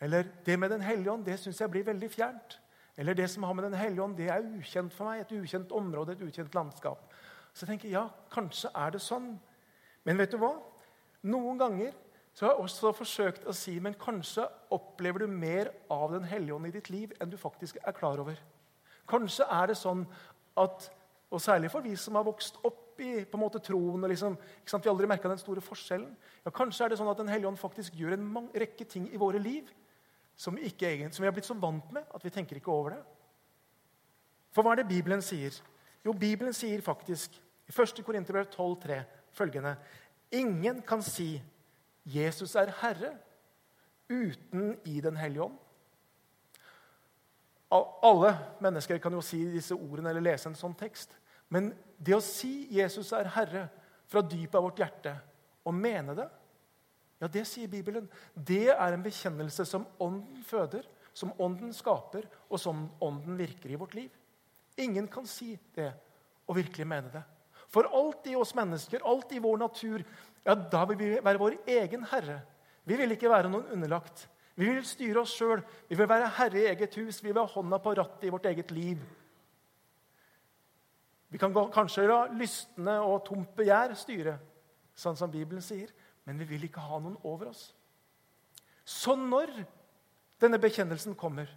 Eller 0.00 0.28
det 0.46 0.58
med 0.58 0.70
Den 0.70 0.84
hellige 0.84 1.12
ånd, 1.12 1.24
det 1.24 1.38
syns 1.40 1.60
jeg 1.60 1.72
blir 1.72 1.86
veldig 1.86 2.10
fjernt. 2.12 2.58
Eller 2.96 3.14
det 3.14 3.28
som 3.30 3.42
har 3.42 3.54
med 3.54 3.64
Den 3.64 3.78
hellige 3.78 4.02
ånd, 4.02 4.16
det 4.16 4.28
er 4.32 4.44
ukjent 4.58 4.94
for 4.94 5.08
meg. 5.08 5.24
Et 5.24 5.36
ukjent 5.40 5.72
område, 5.72 6.12
et 6.12 6.22
ukjent 6.22 6.54
landskap. 6.54 7.12
Så 7.52 7.64
jeg 7.64 7.74
tenker, 7.74 7.92
ja, 7.92 8.08
kanskje 8.32 8.70
er 8.76 8.92
det 8.92 9.02
sånn. 9.04 9.34
Men 10.04 10.20
vet 10.20 10.32
du 10.32 10.38
hva? 10.40 10.54
Noen 11.26 11.58
ganger 11.58 11.94
så 12.36 12.44
har 12.44 12.52
jeg 12.52 12.66
også 12.66 12.92
forsøkt 12.92 13.46
å 13.48 13.54
si 13.56 13.78
men 13.80 13.96
kanskje 13.96 14.44
opplever 14.74 15.24
du 15.24 15.32
mer 15.32 15.70
av 15.90 16.12
Den 16.12 16.26
hellige 16.28 16.54
ånd 16.54 16.68
i 16.68 16.74
ditt 16.74 16.90
liv 16.92 17.14
enn 17.20 17.32
du 17.32 17.38
faktisk 17.40 17.80
er 17.80 17.96
klar 17.96 18.20
over. 18.20 18.36
Kanskje 19.08 19.46
er 19.52 19.70
det 19.70 19.78
sånn 19.78 20.04
at, 20.58 20.90
og 21.30 21.42
særlig 21.42 21.70
for 21.70 21.84
vi 21.84 21.94
som 22.00 22.18
har 22.18 22.26
vokst 22.26 22.58
opp 22.64 23.00
i 23.02 23.24
på 23.28 23.36
en 23.36 23.42
måte 23.42 23.60
troen 23.60 24.02
og 24.02 24.10
liksom, 24.10 24.38
ikke 24.62 24.72
sant, 24.72 24.84
Vi 24.84 24.88
har 24.88 24.94
aldri 24.94 25.08
merka 25.10 25.28
den 25.28 25.40
store 25.40 25.60
forskjellen. 25.60 26.14
Ja, 26.44 26.50
Kanskje 26.50 26.84
er 26.84 26.88
det 26.92 26.98
sånn 27.00 27.10
at 27.10 27.18
Den 27.18 27.28
hellige 27.28 27.48
ånd 27.48 27.60
faktisk 27.60 27.94
gjør 27.94 28.16
en 28.16 28.48
rekke 28.54 28.84
ting 28.84 29.10
i 29.12 29.20
våre 29.20 29.38
liv 29.42 29.68
som, 30.36 30.56
ikke, 30.58 31.08
som 31.12 31.22
vi 31.22 31.28
har 31.28 31.34
blitt 31.36 31.48
så 31.48 31.56
vant 31.56 31.92
med 31.92 32.04
at 32.14 32.24
vi 32.24 32.30
tenker 32.30 32.56
ikke 32.56 32.72
over 32.72 32.96
det. 32.96 33.02
For 34.52 34.64
hva 34.64 34.72
er 34.72 34.82
det 34.82 34.88
Bibelen 34.88 35.22
sier? 35.24 35.52
Jo, 36.04 36.12
Bibelen 36.12 36.54
sier 36.56 36.80
faktisk 36.84 37.36
i 37.66 37.72
1. 37.72 38.02
Korinterbrev 38.04 38.48
12,3 38.52 39.00
følgende 39.36 39.76
Ingen 40.32 40.82
kan 40.82 41.02
si 41.02 41.42
'Jesus 42.04 42.54
er 42.54 42.72
Herre' 42.82 43.16
uten 44.08 44.76
i 44.84 45.00
Den 45.00 45.16
hellige 45.16 45.42
ånd. 45.42 45.58
Alle 47.70 48.32
mennesker 48.62 49.00
kan 49.02 49.14
jo 49.16 49.22
si 49.24 49.40
disse 49.50 49.74
ordene 49.74 50.12
eller 50.12 50.24
lese 50.28 50.50
en 50.50 50.58
sånn 50.58 50.76
tekst. 50.78 51.10
Men 51.50 51.72
det 51.98 52.14
å 52.14 52.22
si 52.22 52.66
'Jesus 52.70 53.12
er 53.12 53.30
Herre' 53.34 53.68
fra 54.06 54.22
dypet 54.22 54.54
av 54.54 54.62
vårt 54.62 54.78
hjerte 54.78 55.16
og 55.66 55.74
mene 55.74 56.14
det, 56.14 56.28
ja, 57.20 57.28
det 57.28 57.46
sier 57.48 57.68
Bibelen. 57.68 58.08
Det 58.34 58.68
er 58.68 58.92
en 58.92 59.02
bekjennelse 59.02 59.64
som 59.64 59.86
Ånden 59.98 60.44
føder, 60.44 60.84
som 61.16 61.32
Ånden 61.40 61.72
skaper, 61.72 62.26
og 62.50 62.60
som 62.60 62.90
Ånden 63.00 63.38
virker 63.38 63.72
i 63.72 63.78
vårt 63.80 63.94
liv. 63.94 64.10
Ingen 64.76 65.08
kan 65.08 65.26
si 65.26 65.58
det 65.74 65.92
og 66.46 66.58
virkelig 66.58 66.86
mene 66.86 67.10
det. 67.10 67.22
For 67.72 67.88
alt 67.88 68.28
i 68.28 68.36
oss 68.36 68.54
mennesker, 68.54 69.02
alt 69.04 69.32
i 69.32 69.40
vår 69.42 69.58
natur, 69.58 70.04
ja, 70.44 70.54
da 70.54 70.84
vil 70.86 70.98
vi 71.00 71.08
være 71.24 71.40
vår 71.40 71.56
egen 71.66 72.04
herre. 72.12 72.42
Vi 72.86 72.98
vil 73.00 73.16
ikke 73.16 73.32
være 73.32 73.50
noen 73.50 73.72
underlagt. 73.74 74.28
Vi 74.56 74.68
vil 74.70 74.84
styre 74.88 75.22
oss 75.22 75.34
sjøl. 75.36 75.60
Vi 75.88 75.98
vil 75.98 76.08
være 76.08 76.32
herre 76.38 76.62
i 76.62 76.66
eget 76.70 76.96
hus. 76.96 77.20
Vi 77.22 77.30
vil 77.30 77.42
ha 77.42 77.46
hånda 77.50 77.78
på 77.82 77.92
rattet 77.98 78.26
i 78.26 78.32
vårt 78.32 78.48
eget 78.48 78.72
liv. 78.72 79.02
Vi 81.28 81.38
kan 81.38 81.52
kanskje 81.52 82.06
la 82.08 82.22
lystne 82.32 82.96
og 83.04 83.24
tomt 83.26 83.50
begjær 83.58 83.92
styre, 83.98 84.36
sånn 84.96 85.18
som 85.18 85.30
Bibelen 85.30 85.64
sier, 85.64 85.90
men 86.24 86.38
vi 86.40 86.46
vil 86.48 86.68
ikke 86.68 86.80
ha 86.80 87.00
noen 87.02 87.18
over 87.26 87.50
oss. 87.50 87.68
Så 88.86 89.16
når 89.18 89.50
denne 90.40 90.60
bekjennelsen 90.62 91.16
kommer, 91.18 91.50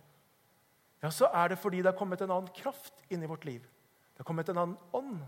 ja, 0.99 1.11
så 1.13 1.29
er 1.31 1.53
det 1.53 1.61
fordi 1.61 1.83
det 1.83 1.93
har 1.93 1.99
kommet 1.99 2.25
en 2.25 2.33
annen 2.33 2.51
kraft 2.57 3.05
inn 3.13 3.23
i 3.23 3.29
vårt 3.29 3.45
liv. 3.47 3.61
Det 3.61 4.25
har 4.25 4.27
kommet 4.27 4.49
en 4.51 4.63
annen 4.65 4.97
ånd 4.97 5.21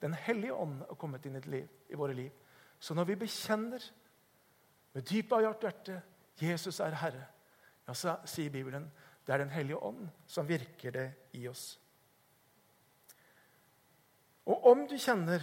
den 0.00 0.14
hellige 0.14 0.52
ånd 0.52 0.82
har 0.88 0.98
kommet 1.00 1.24
inn 1.26 1.38
i, 1.38 1.42
liv, 1.48 1.68
i, 1.88 1.96
våre 1.96 2.14
liv. 2.14 2.32
Så 2.78 2.94
når 2.94 3.08
vi 3.10 3.20
bekjenner 3.24 3.82
med 4.92 5.06
dypet 5.08 5.32
av 5.32 5.44
hjerte 5.44 6.00
Jesus 6.40 6.80
er 6.84 6.96
Herre, 7.00 7.26
ja, 7.86 7.94
så 7.94 8.16
sier 8.28 8.52
Bibelen 8.52 8.88
det 9.26 9.34
er 9.34 9.42
Den 9.42 9.50
hellige 9.50 9.82
ånd 9.82 10.06
som 10.26 10.46
virker 10.46 10.92
det 10.94 11.06
i 11.34 11.48
oss. 11.50 11.78
Og 14.46 14.66
om 14.70 14.84
du 14.86 14.94
kjenner 14.98 15.42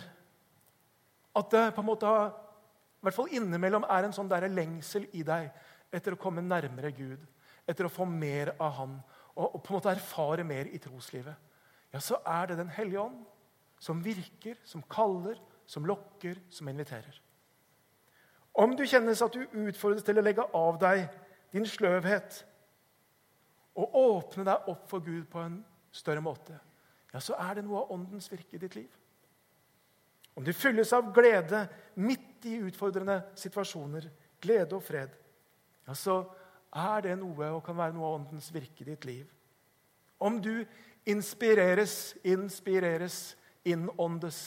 at 1.36 1.50
det 1.52 1.64
på 1.76 1.82
en 1.82 1.90
måte 1.90 2.08
i 2.08 3.04
hvert 3.04 3.18
fall 3.18 3.34
innimellom 3.36 3.84
er 3.92 4.08
en 4.08 4.16
sånn 4.16 4.30
der 4.32 4.48
lengsel 4.48 5.10
i 5.12 5.26
deg 5.28 5.50
etter 5.94 6.16
å 6.16 6.22
komme 6.22 6.44
nærmere 6.46 6.94
Gud, 6.96 7.20
etter 7.68 7.90
å 7.90 7.92
få 7.92 8.08
mer 8.08 8.54
av 8.56 8.78
Han 8.80 8.96
og 9.34 9.58
på 9.66 9.74
en 9.74 9.80
måte 9.80 9.92
erfare 9.92 10.46
mer 10.46 10.70
i 10.70 10.80
troslivet, 10.80 11.34
ja, 11.92 12.00
så 12.00 12.20
er 12.26 12.52
det 12.52 12.60
Den 12.62 12.70
hellige 12.70 13.02
ånd 13.02 13.24
som 13.82 14.00
virker, 14.04 14.56
som 14.64 14.84
kaller, 14.88 15.40
som 15.68 15.86
lokker, 15.86 16.38
som 16.54 16.70
inviterer. 16.70 17.18
Om 18.54 18.76
du 18.78 18.84
kjennes 18.86 19.22
at 19.26 19.34
du 19.34 19.46
utfordres 19.66 20.06
til 20.06 20.20
å 20.20 20.24
legge 20.26 20.46
av 20.54 20.78
deg 20.82 21.08
din 21.54 21.66
sløvhet 21.70 22.44
og 23.80 23.96
åpne 23.98 24.46
deg 24.46 24.68
opp 24.70 24.84
for 24.90 25.02
Gud 25.06 25.26
på 25.30 25.42
en 25.42 25.58
større 25.94 26.22
måte, 26.22 26.60
ja, 27.14 27.22
så 27.22 27.38
er 27.42 27.58
det 27.58 27.66
noe 27.66 27.82
av 27.82 27.94
Åndens 27.94 28.30
virke 28.30 28.58
i 28.58 28.62
ditt 28.62 28.78
liv. 28.78 28.90
Om 30.34 30.46
du 30.46 30.54
fylles 30.54 30.94
av 30.94 31.12
glede 31.14 31.66
midt 32.02 32.46
i 32.50 32.58
utfordrende 32.66 33.20
situasjoner, 33.38 34.08
glede 34.42 34.78
og 34.78 34.86
fred, 34.86 35.14
ja, 35.88 35.94
så 35.98 36.24
er 36.74 37.06
det 37.06 37.18
noe 37.22 37.52
og 37.54 37.62
kan 37.66 37.78
være 37.78 37.94
noe 37.94 38.10
av 38.10 38.20
Åndens 38.22 38.50
virke 38.54 38.86
i 38.86 38.90
ditt 38.90 39.06
liv. 39.06 39.30
Om 40.18 40.40
du 40.42 40.66
inspireres, 41.10 42.16
inspireres 42.24 43.36
innåndes. 43.68 44.40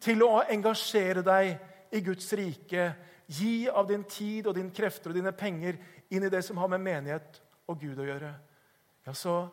Til 0.00 0.22
å 0.22 0.44
engasjere 0.52 1.24
deg 1.26 1.56
i 1.90 2.00
Guds 2.00 2.32
rike. 2.38 2.88
Gi 3.26 3.68
av 3.68 3.88
din 3.88 4.04
tid 4.04 4.46
og 4.46 4.54
dine 4.56 4.74
krefter 4.74 5.10
og 5.10 5.18
dine 5.18 5.32
penger 5.36 5.78
inn 6.14 6.26
i 6.26 6.30
det 6.32 6.42
som 6.46 6.58
har 6.62 6.70
med 6.70 6.84
menighet 6.84 7.40
og 7.66 7.80
Gud 7.80 7.98
å 7.98 8.06
gjøre. 8.06 8.32
Ja, 9.06 9.14
så 9.14 9.46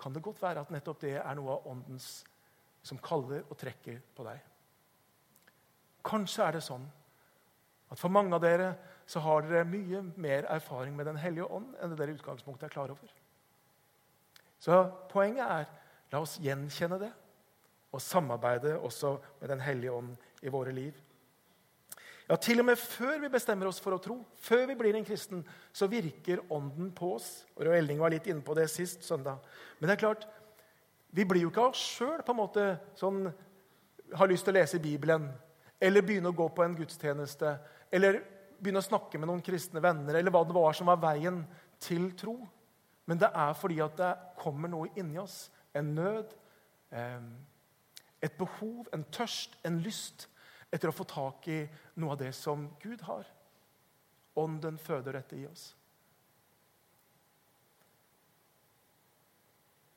kan 0.00 0.14
det 0.14 0.22
godt 0.22 0.42
være 0.42 0.64
at 0.64 0.72
nettopp 0.74 1.00
det 1.02 1.16
er 1.20 1.36
noe 1.38 1.54
av 1.54 1.68
åndens 1.70 2.24
som 2.84 2.98
kaller 3.00 3.46
og 3.48 3.56
trekker 3.58 4.00
på 4.14 4.26
deg. 4.26 4.42
Kanskje 6.04 6.44
er 6.44 6.58
det 6.58 6.64
sånn 6.66 6.84
at 7.92 8.00
for 8.00 8.12
mange 8.12 8.34
av 8.36 8.42
dere 8.44 8.74
så 9.08 9.22
har 9.24 9.44
dere 9.44 9.68
mye 9.68 10.02
mer 10.20 10.48
erfaring 10.52 10.96
med 10.96 11.06
Den 11.06 11.20
hellige 11.20 11.46
ånd 11.46 11.74
enn 11.80 11.92
det 11.92 11.98
dere 12.00 12.12
i 12.12 12.18
utgangspunktet 12.18 12.68
er 12.68 12.74
klar 12.74 12.92
over. 12.92 13.10
Så 14.60 14.80
poenget 15.12 15.44
er 15.44 15.66
la 16.12 16.20
oss 16.24 16.38
gjenkjenne 16.42 16.98
det 17.00 17.10
og 17.94 18.02
samarbeide 18.02 18.78
også 18.78 19.16
med 19.40 19.48
Den 19.52 19.60
hellige 19.60 19.92
ånd 19.92 20.16
i 20.42 20.52
våre 20.52 20.72
liv. 20.72 20.96
Ja, 22.28 22.36
Til 22.40 22.62
og 22.62 22.64
med 22.70 22.80
før 22.80 23.18
vi 23.20 23.28
bestemmer 23.28 23.68
oss 23.68 23.80
for 23.84 23.96
å 23.96 24.00
tro, 24.00 24.16
før 24.40 24.64
vi 24.70 24.76
blir 24.78 24.96
en 24.96 25.04
kristen, 25.04 25.42
så 25.76 25.88
virker 25.92 26.40
Ånden 26.52 26.88
på 26.96 27.10
oss. 27.18 27.44
Og 27.56 27.66
Røe 27.66 27.76
Elling 27.82 28.00
var 28.00 28.14
litt 28.14 28.26
inne 28.30 28.44
på 28.44 28.56
det 28.56 28.70
sist 28.72 29.04
søndag. 29.04 29.42
Men 29.78 29.90
det 29.90 29.96
er 29.98 30.04
klart, 30.06 30.24
vi 31.12 31.26
blir 31.28 31.44
jo 31.44 31.52
ikke 31.52 31.66
av 31.66 31.74
oss 31.74 31.84
sjøl 31.98 32.22
sånn 32.98 33.28
har 34.14 34.30
lyst 34.30 34.46
til 34.46 34.54
å 34.54 34.58
lese 34.58 34.80
Bibelen 34.82 35.28
eller 35.80 36.02
begynne 36.02 36.30
å 36.32 36.36
gå 36.36 36.48
på 36.54 36.64
en 36.64 36.74
gudstjeneste 36.78 37.52
eller 37.92 38.20
begynne 38.58 38.80
å 38.80 38.86
snakke 38.86 39.18
med 39.18 39.28
noen 39.28 39.44
kristne 39.44 39.82
venner 39.84 40.16
eller 40.18 40.32
hva 40.32 40.42
det 40.46 40.56
var 40.56 40.72
som 40.76 40.88
var 40.88 41.00
veien 41.02 41.42
til 41.82 42.10
tro. 42.16 42.38
Men 43.04 43.20
det 43.20 43.28
er 43.36 43.56
fordi 43.58 43.80
at 43.84 43.96
det 44.00 44.12
kommer 44.40 44.70
noe 44.72 44.88
inni 44.96 45.18
oss. 45.20 45.50
En 45.76 45.92
nød. 45.94 46.32
Eh, 46.90 47.20
et 48.24 48.38
behov, 48.38 48.88
en 48.94 49.04
tørst, 49.12 49.58
en 49.68 49.82
lyst 49.84 50.28
etter 50.74 50.90
å 50.90 50.96
få 50.96 51.06
tak 51.06 51.46
i 51.52 51.60
noe 52.02 52.16
av 52.16 52.20
det 52.20 52.32
som 52.34 52.66
Gud 52.82 53.04
har. 53.06 53.26
Ånden 54.42 54.78
føder 54.82 55.20
dette 55.20 55.38
i 55.38 55.46
oss. 55.46 55.68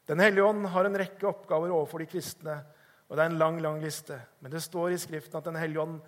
Den 0.07 0.21
hellige 0.23 0.45
ånd 0.45 0.69
har 0.71 0.87
en 0.87 0.97
rekke 1.01 1.27
oppgaver 1.27 1.73
overfor 1.73 2.03
de 2.03 2.07
kristne. 2.07 2.61
og 3.09 3.17
Det 3.17 3.23
er 3.23 3.31
en 3.31 3.41
lang 3.41 3.57
lang 3.61 3.81
liste. 3.81 4.19
Men 4.39 4.53
det 4.53 4.61
står 4.63 4.93
i 4.93 5.01
Skriften 5.01 5.37
at 5.37 5.49
Den 5.49 5.59
hellige 5.59 5.81
ånd 5.81 5.99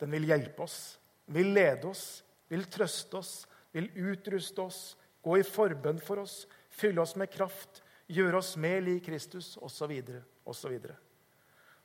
den 0.00 0.10
vil 0.12 0.26
hjelpe 0.28 0.62
oss, 0.62 0.98
vil 1.24 1.54
lede 1.56 1.88
oss, 1.88 2.22
vil 2.48 2.66
trøste 2.68 3.16
oss, 3.16 3.46
vil 3.72 3.88
utruste 3.96 4.60
oss, 4.60 4.96
gå 5.22 5.38
i 5.38 5.46
forbønn 5.46 5.98
for 6.04 6.20
oss, 6.20 6.44
fylle 6.68 7.00
oss 7.00 7.16
med 7.16 7.30
kraft, 7.32 7.80
gjøre 8.12 8.42
oss 8.42 8.56
mer 8.60 8.82
lik 8.84 9.06
Kristus 9.06 9.54
osv. 9.56 9.94
osv. 10.44 10.76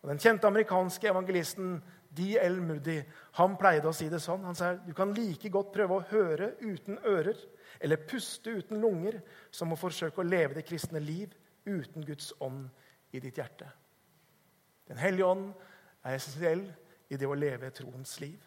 Den 0.02 0.20
kjente 0.20 0.50
amerikanske 0.50 1.08
evangelisten 1.08 1.78
D.L. 2.12 2.60
Moody 2.60 2.98
han 3.40 3.56
pleide 3.60 3.88
å 3.88 3.96
si 3.96 4.10
det 4.12 4.20
sånn. 4.20 4.44
Han 4.44 4.58
sa 4.58 4.74
du 4.76 4.92
kan 4.96 5.14
like 5.16 5.50
godt 5.54 5.72
prøve 5.76 5.98
å 5.98 6.08
høre 6.12 6.54
uten 6.60 7.00
ører 7.08 7.40
eller 7.80 8.04
puste 8.08 8.52
uten 8.60 8.82
lunger 8.84 9.22
som 9.52 9.72
å 9.72 9.80
forsøke 9.80 10.22
å 10.22 10.28
leve 10.28 10.58
det 10.58 10.66
kristne 10.68 11.00
liv 11.00 11.32
uten 11.66 12.04
Guds 12.06 12.34
ånd 12.44 12.68
i 13.16 13.22
ditt 13.24 13.40
hjerte. 13.40 13.70
Den 14.92 15.00
hellige 15.00 15.30
ånd 15.32 15.52
er 16.04 16.18
essensiell 16.18 16.66
i 17.12 17.20
det 17.20 17.28
å 17.28 17.38
leve 17.38 17.72
troens 17.76 18.18
liv. 18.24 18.40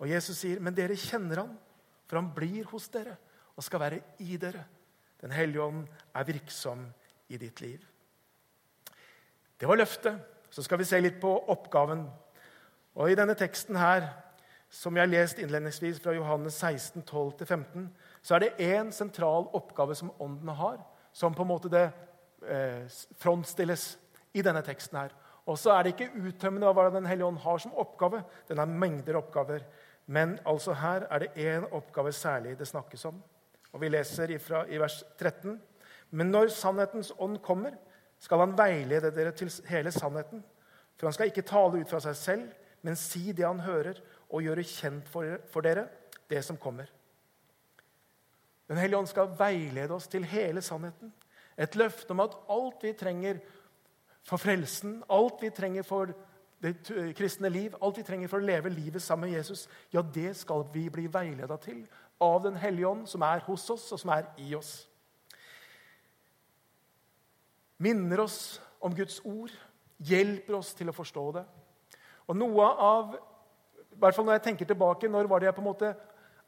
Og 0.00 0.08
Jesus 0.08 0.38
sier, 0.38 0.60
'Men 0.60 0.74
dere 0.74 0.96
kjenner 0.96 1.36
han, 1.36 1.58
for 2.06 2.16
han 2.16 2.32
blir 2.34 2.64
hos 2.64 2.88
dere 2.88 3.16
og 3.56 3.64
skal 3.64 3.80
være 3.80 4.02
i 4.18 4.36
dere.' 4.36 4.64
Den 5.20 5.30
hellige 5.30 5.62
ånd 5.62 5.88
er 6.14 6.24
virksom 6.24 6.86
i 7.28 7.36
ditt 7.36 7.60
liv. 7.60 7.80
Det 9.60 9.68
var 9.68 9.76
løftet. 9.76 10.16
Så 10.50 10.62
skal 10.62 10.78
vi 10.78 10.84
se 10.84 11.00
litt 11.00 11.20
på 11.20 11.30
oppgaven. 11.52 12.06
Og 12.94 13.10
I 13.10 13.16
denne 13.18 13.36
teksten 13.38 13.78
her, 13.78 14.08
som 14.70 14.96
jeg 14.96 15.02
har 15.02 15.10
lest 15.10 15.38
innledningsvis 15.38 16.00
fra 16.02 16.14
Johannes 16.14 16.54
16, 16.54 17.02
12-15, 17.02 17.88
så 18.22 18.34
er 18.34 18.44
det 18.44 18.70
én 18.70 18.90
sentral 18.94 19.48
oppgave 19.56 19.94
som 19.94 20.12
Ånden 20.20 20.48
har, 20.48 20.78
som 21.12 21.34
på 21.34 21.42
en 21.42 21.50
måte 21.50 21.70
det 21.70 21.88
eh, 22.46 22.86
frontstilles 23.18 23.96
i 24.34 24.42
denne 24.42 24.62
teksten. 24.62 24.98
her. 24.98 25.14
Og 25.46 25.58
så 25.58 25.72
er 25.74 25.82
det 25.82 25.94
ikke 25.94 26.26
uttømmende 26.28 26.72
hva 26.72 26.90
Den 26.90 27.06
hellige 27.06 27.26
ånd 27.26 27.38
har 27.38 27.58
som 27.58 27.74
oppgave. 27.74 28.22
Den 28.48 28.58
har 28.58 28.66
mengder 28.66 29.16
oppgaver. 29.16 29.64
Men 30.06 30.38
altså 30.46 30.72
her 30.72 31.06
er 31.10 31.18
det 31.18 31.34
én 31.36 31.66
oppgave 31.72 32.12
særlig 32.12 32.58
det 32.58 32.68
snakkes 32.68 33.04
om. 33.04 33.22
Og 33.72 33.80
Vi 33.80 33.88
leser 33.88 34.30
ifra, 34.30 34.64
i 34.68 34.78
vers 34.78 35.04
13. 35.18 35.60
Men 36.10 36.30
når 36.30 36.48
sannhetens 36.48 37.12
ånd 37.18 37.38
kommer, 37.38 37.70
skal 38.18 38.38
han 38.38 38.58
veilede 38.58 39.10
dere 39.10 39.32
til 39.32 39.50
hele 39.68 39.90
sannheten. 39.90 40.44
For 40.98 41.06
han 41.06 41.12
skal 41.12 41.26
ikke 41.26 41.42
tale 41.42 41.80
ut 41.80 41.88
fra 41.88 42.00
seg 42.00 42.16
selv, 42.16 42.48
men 42.82 42.96
si 42.96 43.32
det 43.32 43.46
han 43.46 43.60
hører, 43.60 44.00
og 44.30 44.44
gjøre 44.44 44.64
kjent 44.64 45.08
for, 45.10 45.62
dere 45.64 45.88
det 46.30 46.42
som 46.46 46.58
kommer. 46.60 46.90
Den 48.70 48.78
hellige 48.78 48.98
ånd 48.98 49.10
skal 49.10 49.32
veilede 49.38 49.94
oss 49.94 50.06
til 50.08 50.24
hele 50.30 50.62
sannheten. 50.62 51.10
Et 51.58 51.74
løfte 51.76 52.14
om 52.14 52.22
at 52.22 52.36
alt 52.48 52.84
vi 52.86 52.92
trenger 52.94 53.40
for 54.22 54.38
frelsen, 54.38 55.00
alt 55.10 55.42
vi 55.42 55.50
trenger 55.50 55.82
for 55.82 56.12
det 56.62 56.76
kristne 57.16 57.48
liv, 57.48 57.74
alt 57.82 57.98
vi 57.98 58.04
trenger 58.06 58.30
for 58.30 58.38
å 58.38 58.46
leve 58.46 58.70
livet 58.70 59.02
sammen 59.02 59.30
med 59.30 59.38
Jesus, 59.38 59.66
ja, 59.92 60.02
det 60.02 60.36
skal 60.36 60.66
vi 60.72 60.86
bli 60.92 61.08
veileda 61.10 61.56
til 61.60 61.82
av 62.20 62.42
Den 62.44 62.56
hellige 62.60 62.86
ånd, 62.86 63.06
som 63.08 63.22
er 63.24 63.40
hos 63.46 63.64
oss, 63.72 63.86
og 63.92 64.00
som 64.00 64.12
er 64.12 64.28
i 64.38 64.54
oss. 64.54 64.86
Minner 67.80 68.20
oss 68.20 68.60
om 68.80 68.94
Guds 68.94 69.22
ord, 69.24 69.52
hjelper 69.98 70.58
oss 70.58 70.74
til 70.76 70.92
å 70.92 70.96
forstå 70.96 71.24
det. 71.38 71.46
Og 72.30 72.38
noe 72.38 72.66
av, 72.78 73.16
i 73.90 73.98
hvert 73.98 74.14
fall 74.14 74.28
Når 74.28 74.38
jeg 74.38 74.46
tenker 74.48 74.68
tilbake, 74.70 75.10
når 75.10 75.28
var 75.30 75.42
det 75.42 75.50
jeg 75.50 75.56
på 75.56 75.64
en 75.64 75.70
måte 75.72 75.94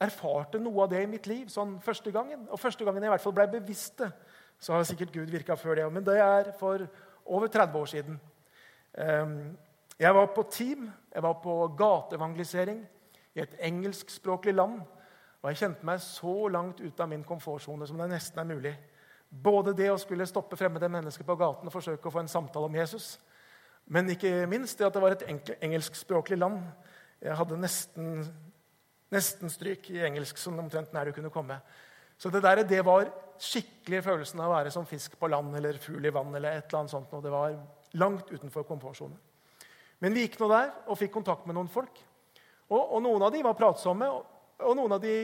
erfarte 0.02 0.60
noe 0.62 0.84
av 0.84 0.90
det 0.90 1.02
i 1.02 1.10
mitt 1.10 1.26
liv 1.30 1.50
sånn 1.50 1.76
første 1.82 2.12
gangen? 2.14 2.46
Og 2.50 2.60
første 2.60 2.86
gangen 2.86 3.02
jeg 3.02 3.10
i 3.10 3.14
hvert 3.16 3.24
fall 3.24 3.34
ble 3.36 3.48
bevisst 3.50 3.98
det, 4.02 4.12
så 4.62 4.76
har 4.76 4.86
sikkert 4.86 5.14
Gud 5.14 5.30
virka 5.30 5.56
før 5.58 5.78
det. 5.78 5.88
Men 5.90 6.06
det 6.06 6.16
er 6.22 6.52
for 6.58 6.86
over 7.26 7.50
30 7.50 7.78
år 7.78 7.90
siden. 7.90 8.20
Ehm, 8.98 9.56
jeg 9.98 10.14
var 10.14 10.26
på 10.34 10.44
team, 10.50 10.90
jeg 11.14 11.22
var 11.22 11.38
på 11.42 11.56
gateevangelisering 11.78 12.80
i 13.34 13.42
et 13.42 13.54
engelskspråklig 13.58 14.54
land. 14.54 14.80
Og 15.42 15.50
jeg 15.50 15.62
kjente 15.64 15.86
meg 15.86 16.00
så 16.02 16.48
langt 16.48 16.80
ute 16.80 17.02
av 17.02 17.10
min 17.10 17.24
komfortsone 17.26 17.86
som 17.86 17.98
det 17.98 18.10
nesten 18.10 18.38
er 18.38 18.50
mulig. 18.54 18.74
Både 19.30 19.74
det 19.74 19.90
å 19.90 19.98
skulle 19.98 20.26
stoppe 20.28 20.58
fremmede 20.60 20.90
mennesker 20.92 21.26
på 21.26 21.36
gaten 21.40 21.66
og 21.66 21.74
forsøke 21.74 22.08
å 22.08 22.14
få 22.14 22.22
en 22.22 22.30
samtale 22.30 22.68
om 22.68 22.76
Jesus, 22.76 23.16
men 23.86 24.10
ikke 24.14 24.46
minst 24.50 24.78
det 24.78 24.86
at 24.86 24.94
det 24.94 25.02
var 25.02 25.16
et 25.16 25.24
engelskspråklig 25.62 26.38
land. 26.38 26.60
Jeg 27.22 27.36
hadde 27.38 27.58
nesten, 27.60 28.22
nesten 29.12 29.52
stryk 29.52 29.90
i 29.92 30.02
engelsk, 30.06 30.38
som 30.38 30.58
omtrent 30.62 30.92
nær 30.94 31.10
du 31.10 31.16
kunne 31.16 31.32
komme. 31.34 31.58
Så 32.18 32.30
det, 32.30 32.42
der, 32.44 32.62
det 32.62 32.84
var 32.86 33.08
skikkelig 33.42 34.02
følelsen 34.06 34.40
av 34.40 34.50
å 34.50 34.54
være 34.54 34.70
som 34.70 34.86
fisk 34.86 35.16
på 35.18 35.30
land 35.30 35.56
eller 35.58 35.78
fugl 35.82 36.06
i 36.06 36.12
vann. 36.14 36.34
eller 36.34 36.56
et 36.56 36.68
eller 36.68 36.84
annet 36.84 36.94
sånt. 36.94 37.12
Og 37.12 37.22
det 37.24 37.32
var 37.34 37.56
langt 37.98 38.30
utenfor 38.30 38.66
komfortsonen. 38.68 39.18
Men 40.02 40.14
vi 40.14 40.24
gikk 40.24 40.38
nå 40.40 40.48
der 40.50 40.72
og 40.86 40.98
fikk 40.98 41.12
kontakt 41.14 41.46
med 41.46 41.56
noen 41.58 41.70
folk. 41.70 41.98
Og, 42.72 42.80
og, 42.80 42.98
Noen 43.04 43.22
av 43.26 43.32
de 43.34 43.42
var 43.44 43.58
pratsomme, 43.58 44.08
og, 44.08 44.24
og, 44.62 44.76
noen 44.78 44.96
av 44.96 45.02
de 45.02 45.16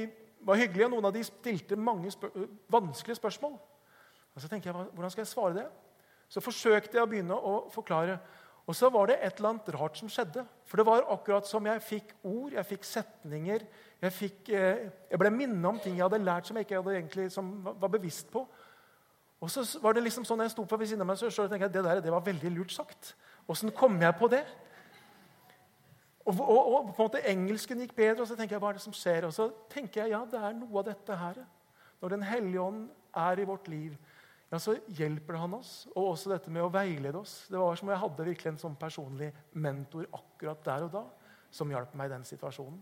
var 0.46 0.58
hyggelige, 0.60 0.86
og 0.86 0.92
noen 0.92 1.08
av 1.08 1.14
de 1.14 1.24
stilte 1.26 1.78
mange 1.80 2.10
spør 2.12 2.46
vanskelige 2.70 3.18
spørsmål. 3.18 3.56
Og 4.34 4.42
så 4.42 4.50
tenker 4.50 4.70
jeg, 4.70 4.88
Hvordan 4.92 5.14
skal 5.14 5.24
jeg 5.24 5.32
svare 5.32 5.56
det? 5.56 5.64
Så 6.28 6.42
forsøkte 6.44 6.98
jeg 6.98 7.02
å 7.02 7.08
begynne 7.10 7.34
å 7.34 7.54
forklare. 7.72 8.18
Og 8.68 8.76
så 8.76 8.90
var 8.92 9.08
det 9.08 9.16
et 9.24 9.38
eller 9.38 9.54
annet 9.54 9.70
rart 9.72 9.96
som 9.96 10.10
skjedde. 10.12 10.42
For 10.68 10.76
det 10.76 10.84
var 10.86 11.06
akkurat 11.08 11.46
som 11.48 11.66
jeg 11.66 11.80
fikk 11.82 12.10
ord, 12.28 12.52
jeg 12.52 12.68
fikk 12.68 12.84
setninger, 12.84 13.64
jeg, 14.02 14.12
fikk, 14.12 14.50
eh, 14.52 14.82
jeg 15.08 15.20
ble 15.20 15.30
minnet 15.32 15.70
om 15.70 15.78
ting 15.80 15.96
jeg 15.96 16.04
hadde 16.04 16.20
lært 16.20 16.50
som 16.50 16.58
jeg 16.60 16.68
ikke 16.68 16.82
egentlig, 16.92 17.30
som 17.32 17.48
var 17.64 17.88
bevisst 17.94 18.28
på. 18.30 18.44
Og 19.40 19.50
så 19.50 19.64
var 19.80 19.94
det 19.94 20.02
liksom 20.04 20.26
sånn, 20.26 20.42
jeg 20.44 20.52
sto 20.52 20.66
på 20.68 20.76
ved 20.76 20.90
siden 20.90 21.04
av 21.04 21.08
meg, 21.08 21.20
så 21.20 21.30
tenkte 21.30 21.64
jeg, 21.64 21.74
det 21.78 21.84
der, 21.86 22.02
det 22.04 22.12
var 22.12 22.26
veldig 22.26 22.52
lurt 22.58 22.74
sagt. 22.74 23.14
Åssen 23.48 23.72
kom 23.72 23.96
jeg 24.02 24.16
på 24.18 24.28
det? 24.28 24.42
Og, 26.28 26.34
og, 26.36 26.58
og, 26.58 26.88
på 26.92 27.00
en 27.00 27.06
måte 27.06 27.24
Engelsken 27.30 27.80
gikk 27.80 27.94
bedre, 27.96 28.20
og 28.20 28.28
så 28.28 28.36
tenker 28.36 28.58
jeg, 28.58 28.60
hva 28.60 28.74
er 28.74 28.76
det 28.76 28.84
som 28.84 28.96
skjer? 28.96 29.24
Og 29.30 29.32
så 29.32 29.48
tenker 29.72 30.02
jeg, 30.02 30.12
ja, 30.12 30.20
det 30.28 30.42
er 30.42 30.58
noe 30.58 30.82
av 30.82 30.90
dette 30.90 31.16
her. 31.16 31.40
Når 32.02 32.14
Den 32.14 32.26
hellige 32.28 32.60
ånd 32.60 32.82
er 33.16 33.40
i 33.40 33.46
vårt 33.48 33.70
liv, 33.72 33.94
ja, 34.48 34.58
så 34.58 34.76
hjelper 34.96 35.36
han 35.40 35.56
oss. 35.58 35.72
Og 35.94 36.14
også 36.14 36.32
dette 36.32 36.52
med 36.52 36.64
å 36.64 36.72
veilede 36.72 37.20
oss. 37.20 37.42
Det 37.52 37.60
var 37.60 37.76
som 37.76 37.88
om 37.88 37.94
jeg 37.94 38.02
hadde 38.04 38.28
virkelig 38.30 38.52
en 38.52 38.62
sånn 38.62 38.78
personlig 38.80 39.32
mentor 39.60 40.06
akkurat 40.16 40.62
der 40.64 40.86
og 40.86 40.94
da, 40.94 41.02
som 41.52 41.72
hjalp 41.72 41.92
meg 41.98 42.08
i 42.08 42.14
den 42.16 42.28
situasjonen. 42.28 42.78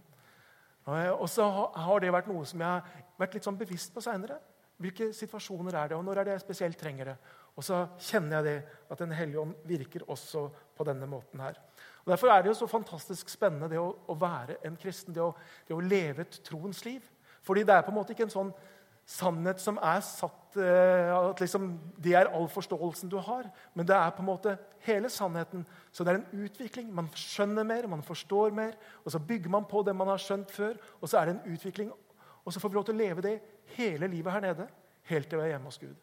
Og 0.87 1.27
så 1.31 1.47
har 1.51 2.03
det 2.03 2.13
vært 2.15 2.29
noe 2.31 2.47
som 2.47 2.63
jeg 2.63 2.69
har 2.71 3.01
vært 3.19 3.35
litt 3.35 3.47
sånn 3.47 3.59
bevisst 3.59 3.95
på 3.95 4.05
seinere. 4.05 4.39
Hvilke 4.79 5.09
situasjoner 5.17 5.75
er 5.75 5.91
det, 5.91 5.97
og 5.97 6.05
når 6.05 6.21
er 6.21 6.29
det 6.29 6.35
jeg 6.37 6.45
spesielt 6.45 6.79
trenger 6.79 7.11
det? 7.11 7.17
Og 7.57 7.65
så 7.65 7.81
kjenner 7.97 8.37
jeg 8.37 8.45
det, 8.45 8.57
at 8.93 8.99
Den 8.99 9.15
hellige 9.17 9.41
ånd 9.41 9.55
virker 9.65 10.05
også 10.07 10.51
på 10.77 10.85
denne 10.85 11.09
måten 11.09 11.41
her. 11.41 11.57
Og 12.05 12.13
Derfor 12.13 12.31
er 12.31 12.43
det 12.43 12.53
jo 12.53 12.59
så 12.61 12.69
fantastisk 12.71 13.29
spennende 13.33 13.71
det 13.73 13.81
å, 13.81 13.89
å 14.07 14.15
være 14.15 14.61
en 14.69 14.77
kristen, 14.77 15.15
det 15.17 15.25
å, 15.25 15.33
det 15.67 15.75
å, 15.75 15.81
leve 15.81 16.23
et 16.23 16.41
troens 16.45 16.85
liv. 16.85 17.03
Fordi 17.43 17.65
det 17.65 17.75
er 17.75 17.83
på 17.83 17.91
en 17.91 17.97
måte 17.97 18.13
ikke 18.13 18.29
en 18.29 18.37
sånn 18.37 18.53
sannhet 19.07 19.63
som 19.63 19.81
er 19.83 20.05
satt 20.05 20.46
eh, 20.57 21.11
At 21.17 21.41
liksom, 21.41 21.69
det 22.03 22.15
er 22.15 22.31
all 22.31 22.49
forståelsen 22.49 23.11
du 23.13 23.17
har. 23.23 23.49
Men 23.75 23.87
det 23.87 23.97
er 23.97 24.11
på 24.15 24.23
en 24.23 24.31
måte 24.31 24.57
hele 24.87 25.11
sannheten. 25.11 25.67
Så 25.93 26.05
det 26.05 26.15
er 26.15 26.21
en 26.21 26.45
utvikling. 26.47 26.93
Man 26.95 27.09
skjønner 27.15 27.65
mer, 27.65 27.87
man 27.87 28.03
forstår 28.03 28.55
mer. 28.55 28.75
Og 29.05 29.13
så 29.13 29.19
bygger 29.19 29.51
man 29.51 29.65
på 29.65 29.83
det 29.83 29.97
man 29.97 30.09
har 30.09 30.23
skjønt 30.23 30.51
før. 30.51 30.77
Og 31.01 31.09
så 31.09 31.21
er 31.21 31.27
det 31.27 31.37
en 31.37 31.55
utvikling. 31.55 31.93
Og 32.45 32.53
så 32.53 32.61
får 32.61 32.69
vi 32.69 32.79
lov 32.79 32.87
til 32.89 32.95
å 32.95 33.03
leve 33.03 33.25
det 33.25 33.37
hele 33.77 34.09
livet 34.11 34.33
her 34.33 34.45
nede. 34.45 34.69
Helt 35.11 35.31
til 35.31 35.41
vi 35.41 35.47
er 35.47 35.55
hjemme 35.55 35.71
hos 35.71 35.81
Gud. 35.83 35.97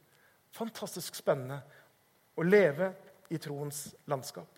Fantastisk 0.54 1.16
spennende 1.16 1.62
å 2.36 2.46
leve 2.46 2.92
i 3.34 3.40
troens 3.42 3.88
landskap. 4.10 4.50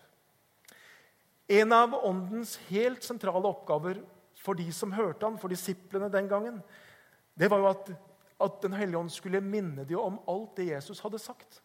En 1.46 1.72
av 1.72 1.94
Åndens 2.02 2.56
helt 2.68 3.04
sentrale 3.06 3.46
oppgaver 3.46 4.00
for 4.42 4.58
de 4.58 4.66
som 4.74 4.92
hørte 4.94 5.26
han, 5.26 5.38
for 5.38 5.52
disiplene 5.52 6.10
den 6.12 6.28
gangen, 6.30 6.58
det 7.38 7.50
var 7.50 7.62
jo 7.62 7.70
at 7.70 7.90
at 8.40 8.62
Den 8.62 8.72
hellige 8.72 8.98
ånd 8.98 9.12
skulle 9.12 9.40
minne 9.40 9.84
dem 9.84 9.98
om 9.98 10.18
alt 10.28 10.56
det 10.56 10.68
Jesus 10.68 11.00
hadde 11.00 11.18
sagt. 11.18 11.62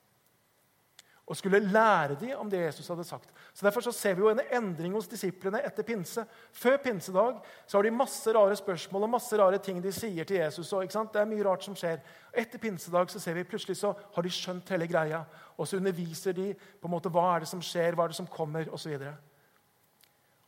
Og 1.28 1.38
skulle 1.38 1.60
lære 1.60 2.16
dem 2.20 2.40
om 2.40 2.50
det 2.50 2.60
Jesus 2.60 2.88
hadde 2.88 3.04
sagt. 3.04 3.30
Så 3.54 3.66
Derfor 3.66 3.82
så 3.82 3.92
ser 3.92 4.14
vi 4.14 4.22
jo 4.22 4.30
en 4.30 4.42
endring 4.52 4.94
hos 4.94 5.08
disiplene 5.08 5.62
etter 5.64 5.84
pinse. 5.84 6.26
Før 6.52 6.78
pinsedag 6.78 7.40
så 7.68 7.78
har 7.78 7.84
de 7.84 7.92
masse 7.92 8.34
rare 8.34 8.56
spørsmål 8.56 9.04
og 9.04 9.14
masse 9.14 9.38
rare 9.38 9.58
ting 9.58 9.84
de 9.84 9.92
sier 9.92 10.28
til 10.28 10.42
Jesus. 10.42 10.74
Og, 10.74 10.84
det 10.84 11.22
er 11.22 11.30
mye 11.30 11.46
rart 11.46 11.64
som 11.64 11.76
skjer. 11.76 12.02
Etter 12.34 12.60
pinsedag 12.60 13.12
så 13.12 13.20
ser 13.20 13.34
vi 13.34 13.44
plutselig 13.44 13.78
så 13.78 13.94
har 14.16 14.24
de 14.24 14.30
skjønt 14.30 14.70
hele 14.70 14.88
greia. 14.88 15.24
Og 15.58 15.68
så 15.68 15.78
underviser 15.78 16.34
de 16.34 16.54
på 16.54 16.88
en 16.88 16.96
måte 16.96 17.10
hva 17.10 17.36
er 17.36 17.46
det 17.46 17.52
som 17.52 17.62
skjer, 17.62 17.96
hva 17.96 18.08
er 18.08 18.16
det 18.16 18.20
som 18.20 18.28
kommer, 18.28 18.68
osv. 18.74 18.96
Og, 18.96 19.08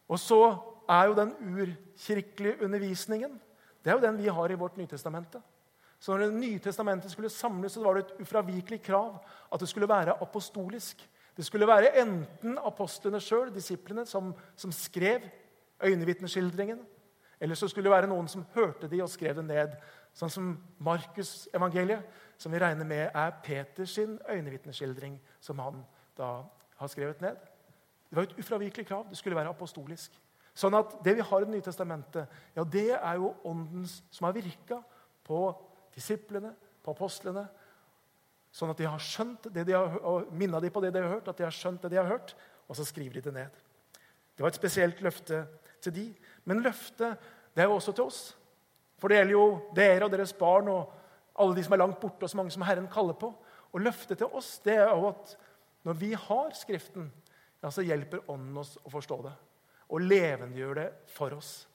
og 0.10 0.20
så 0.20 0.44
er 0.90 1.08
jo 1.08 1.20
den 1.20 1.36
urkirkelige 1.54 2.64
undervisningen 2.64 3.40
det 3.84 3.92
er 3.92 3.98
jo 3.98 4.06
den 4.06 4.18
vi 4.18 4.32
har 4.32 4.52
i 4.52 4.56
vårt 4.56 4.78
Nytestamentet. 4.80 5.42
Så 6.04 6.12
når 6.12 6.26
Det 6.26 6.34
nye 6.36 6.60
testamentet 6.60 7.12
skulle 7.12 7.30
samles, 7.32 7.72
så 7.72 7.84
var 7.84 7.96
det 7.96 8.04
et 8.04 8.26
ufravikelig 8.26 8.82
krav 8.84 9.22
at 9.54 9.60
det 9.60 9.70
skulle 9.70 9.88
være 9.88 10.18
apostolisk. 10.22 11.10
Det 11.38 11.46
skulle 11.46 11.68
være 11.68 11.94
enten 12.02 12.58
apostlene 12.60 13.22
sjøl, 13.24 13.54
disiplene, 13.56 14.06
som, 14.06 14.34
som 14.56 14.72
skrev 14.72 15.24
øyenvitneskildringen, 15.84 16.84
eller 17.40 17.56
så 17.56 17.68
skulle 17.68 17.88
det 17.88 17.96
være 17.96 18.12
noen 18.12 18.28
som 18.28 18.46
hørte 18.54 18.88
de 18.92 19.02
og 19.04 19.10
skrev 19.10 19.36
det 19.40 19.48
ned. 19.48 19.80
Sånn 20.14 20.30
som 20.30 20.52
Markus-evangeliet, 20.84 22.04
som 22.38 22.52
vi 22.52 22.60
regner 22.60 22.86
med 22.86 23.08
er 23.08 23.34
Peters 23.44 23.98
øyenvitneskildring, 23.98 25.18
som 25.40 25.60
han 25.60 25.82
da 26.20 26.36
har 26.78 26.92
skrevet 26.92 27.24
ned. 27.24 27.40
Det 28.10 28.20
var 28.20 28.28
et 28.28 28.40
ufravikelig 28.40 28.86
krav. 28.92 29.08
Det 29.10 29.18
skulle 29.18 29.40
være 29.40 29.56
apostolisk. 29.56 30.20
Sånn 30.54 30.76
at 30.78 31.00
Det 31.04 31.16
vi 31.16 31.22
har 31.32 31.42
i 31.42 31.46
Det 31.46 31.56
nye 31.56 31.66
testamentet, 31.66 32.28
ja, 32.56 32.64
det 32.64 32.92
er 32.92 33.16
jo 33.16 33.36
ånden 33.44 33.88
som 33.88 34.26
har 34.28 34.36
virka 34.36 34.84
på 35.24 35.40
disiplene, 35.96 36.54
på 36.84 36.92
apostlene, 36.92 37.46
sånn 38.54 38.74
at 38.74 38.80
de 38.82 38.88
har 38.90 39.02
skjønt 39.02 39.48
det 39.54 39.64
de 39.70 39.76
har, 39.76 39.96
og 40.06 40.34
minna 40.36 40.60
de 40.62 40.72
på 40.74 40.82
det 40.84 40.92
de 40.94 41.02
har 41.02 41.16
hørt, 41.16 41.30
at 41.32 41.40
de 41.40 41.46
har 41.48 41.56
skjønt 41.56 41.82
det 41.86 41.94
de 41.94 42.02
har 42.02 42.10
hørt, 42.10 42.36
og 42.68 42.78
så 42.78 42.86
skriver 42.86 43.18
de 43.18 43.28
det 43.30 43.36
ned. 43.38 43.62
Det 44.34 44.44
var 44.44 44.52
et 44.52 44.60
spesielt 44.60 45.02
løfte 45.06 45.44
til 45.84 45.96
de. 45.96 46.06
Men 46.50 46.64
løftet 46.66 47.22
det 47.54 47.64
er 47.64 47.70
jo 47.70 47.78
også 47.78 47.94
til 47.94 48.10
oss. 48.10 48.22
For 49.02 49.12
det 49.12 49.20
gjelder 49.20 49.36
jo 49.36 49.48
dere 49.78 50.08
og 50.08 50.14
deres 50.14 50.34
barn 50.38 50.70
og 50.72 50.94
alle 51.42 51.58
de 51.58 51.64
som 51.66 51.76
er 51.76 51.82
langt 51.82 52.00
borte, 52.02 52.24
og 52.26 52.32
så 52.32 52.40
mange 52.40 52.54
som 52.54 52.66
Herren 52.66 52.90
kaller 52.92 53.18
på. 53.20 53.30
Og 53.74 53.82
løftet 53.82 54.22
til 54.22 54.38
oss 54.38 54.56
det 54.66 54.78
er 54.78 54.90
jo 54.90 55.10
at 55.10 55.36
når 55.84 55.98
vi 56.00 56.14
har 56.16 56.54
Skriften, 56.56 57.10
ja, 57.64 57.72
så 57.72 57.84
hjelper 57.84 58.24
Ånden 58.32 58.58
oss 58.62 58.78
å 58.84 58.92
forstå 58.94 59.18
det. 59.26 59.34
Og 59.94 60.04
levendegjør 60.04 60.80
det 60.80 60.88
for 61.12 61.36
oss. 61.36 61.66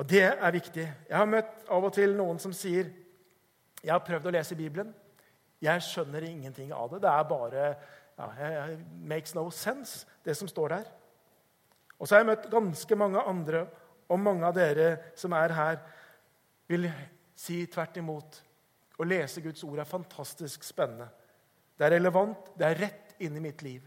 Og 0.00 0.08
det 0.08 0.24
er 0.24 0.54
viktig. 0.54 0.86
Jeg 1.08 1.16
har 1.16 1.28
møtt 1.28 1.66
av 1.68 1.84
og 1.84 1.92
til 1.92 2.14
noen 2.16 2.40
som 2.40 2.54
sier 2.56 2.88
jeg 3.80 3.92
har 3.92 4.02
prøvd 4.04 4.28
å 4.28 4.32
lese 4.34 4.56
Bibelen. 4.56 4.92
Jeg 5.60 5.84
skjønner 5.84 6.24
ingenting 6.24 6.72
av 6.72 6.88
det. 6.92 7.02
Det 7.04 7.10
er 7.12 7.28
bare 7.28 7.66
ja, 8.16 8.64
makes 9.08 9.34
no 9.36 9.46
sense, 9.52 10.06
det 10.24 10.36
som 10.36 10.48
står 10.48 10.74
der. 10.74 10.90
Og 12.00 12.08
så 12.08 12.16
har 12.16 12.22
jeg 12.22 12.30
møtt 12.30 12.48
ganske 12.52 12.96
mange 12.96 13.24
andre, 13.28 13.64
og 14.10 14.20
mange 14.20 14.44
av 14.48 14.56
dere 14.56 15.12
som 15.16 15.32
er 15.36 15.54
her, 15.56 15.80
vil 16.68 16.88
si 17.36 17.62
tvert 17.72 17.96
imot. 18.00 18.40
Å 19.00 19.08
lese 19.08 19.40
Guds 19.44 19.64
ord 19.64 19.80
er 19.80 19.88
fantastisk 19.88 20.64
spennende. 20.64 21.08
Det 21.76 21.86
er 21.86 21.96
relevant. 21.96 22.52
Det 22.56 22.66
er 22.68 22.80
rett 22.84 23.14
inn 23.24 23.36
i 23.36 23.44
mitt 23.44 23.64
liv. 23.64 23.84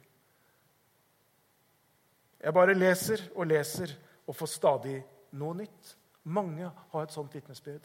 Jeg 2.44 2.54
bare 2.54 2.78
leser 2.78 3.30
og 3.34 3.50
leser 3.50 3.94
og 4.28 4.38
får 4.38 4.50
stadig 4.52 4.98
noe 5.38 5.58
nytt. 5.62 5.94
Mange 6.24 6.70
har 6.92 7.04
et 7.04 7.14
sånt 7.14 7.34
vitnesbyrd. 7.36 7.84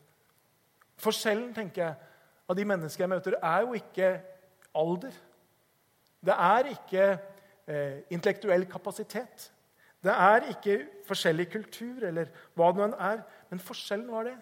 Forskjellen 0.99 1.51
tenker 1.55 1.85
jeg, 1.85 2.09
av 2.49 2.57
de 2.57 2.65
mennesker 2.65 3.05
jeg 3.05 3.13
møter, 3.13 3.37
er 3.45 3.65
jo 3.67 3.77
ikke 3.77 4.13
alder. 4.79 5.15
Det 6.25 6.35
er 6.35 6.71
ikke 6.73 7.05
eh, 7.69 8.01
intellektuell 8.15 8.67
kapasitet. 8.71 9.51
Det 10.03 10.15
er 10.15 10.47
ikke 10.53 10.79
forskjellig 11.07 11.49
kultur 11.51 12.07
eller 12.07 12.31
hva 12.55 12.71
det 12.71 12.81
nå 12.81 12.87
enn 12.89 12.99
er. 13.11 13.23
Men 13.51 13.63
forskjellen 13.63 14.11
var 14.11 14.29
det 14.29 14.37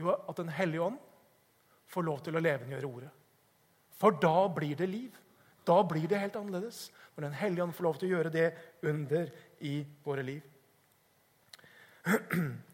jo 0.00 0.12
at 0.12 0.36
Den 0.40 0.48
hellige 0.48 0.82
ånd 0.88 0.98
får 1.92 2.06
lov 2.08 2.22
til 2.24 2.36
å 2.36 2.42
levendegjøre 2.42 2.88
ordet. 2.88 3.10
For 4.00 4.16
da 4.18 4.48
blir 4.48 4.76
det 4.76 4.88
liv. 4.88 5.18
Da 5.68 5.82
blir 5.86 6.08
det 6.08 6.18
helt 6.18 6.36
annerledes. 6.36 6.90
Når 7.14 7.28
Den 7.28 7.38
hellige 7.38 7.62
ånd 7.62 7.76
får 7.76 7.84
lov 7.84 8.00
til 8.00 8.08
å 8.08 8.16
gjøre 8.16 8.34
det 8.34 8.48
under 8.88 9.30
i 9.60 9.76
våre 10.04 10.24
liv. 10.26 10.42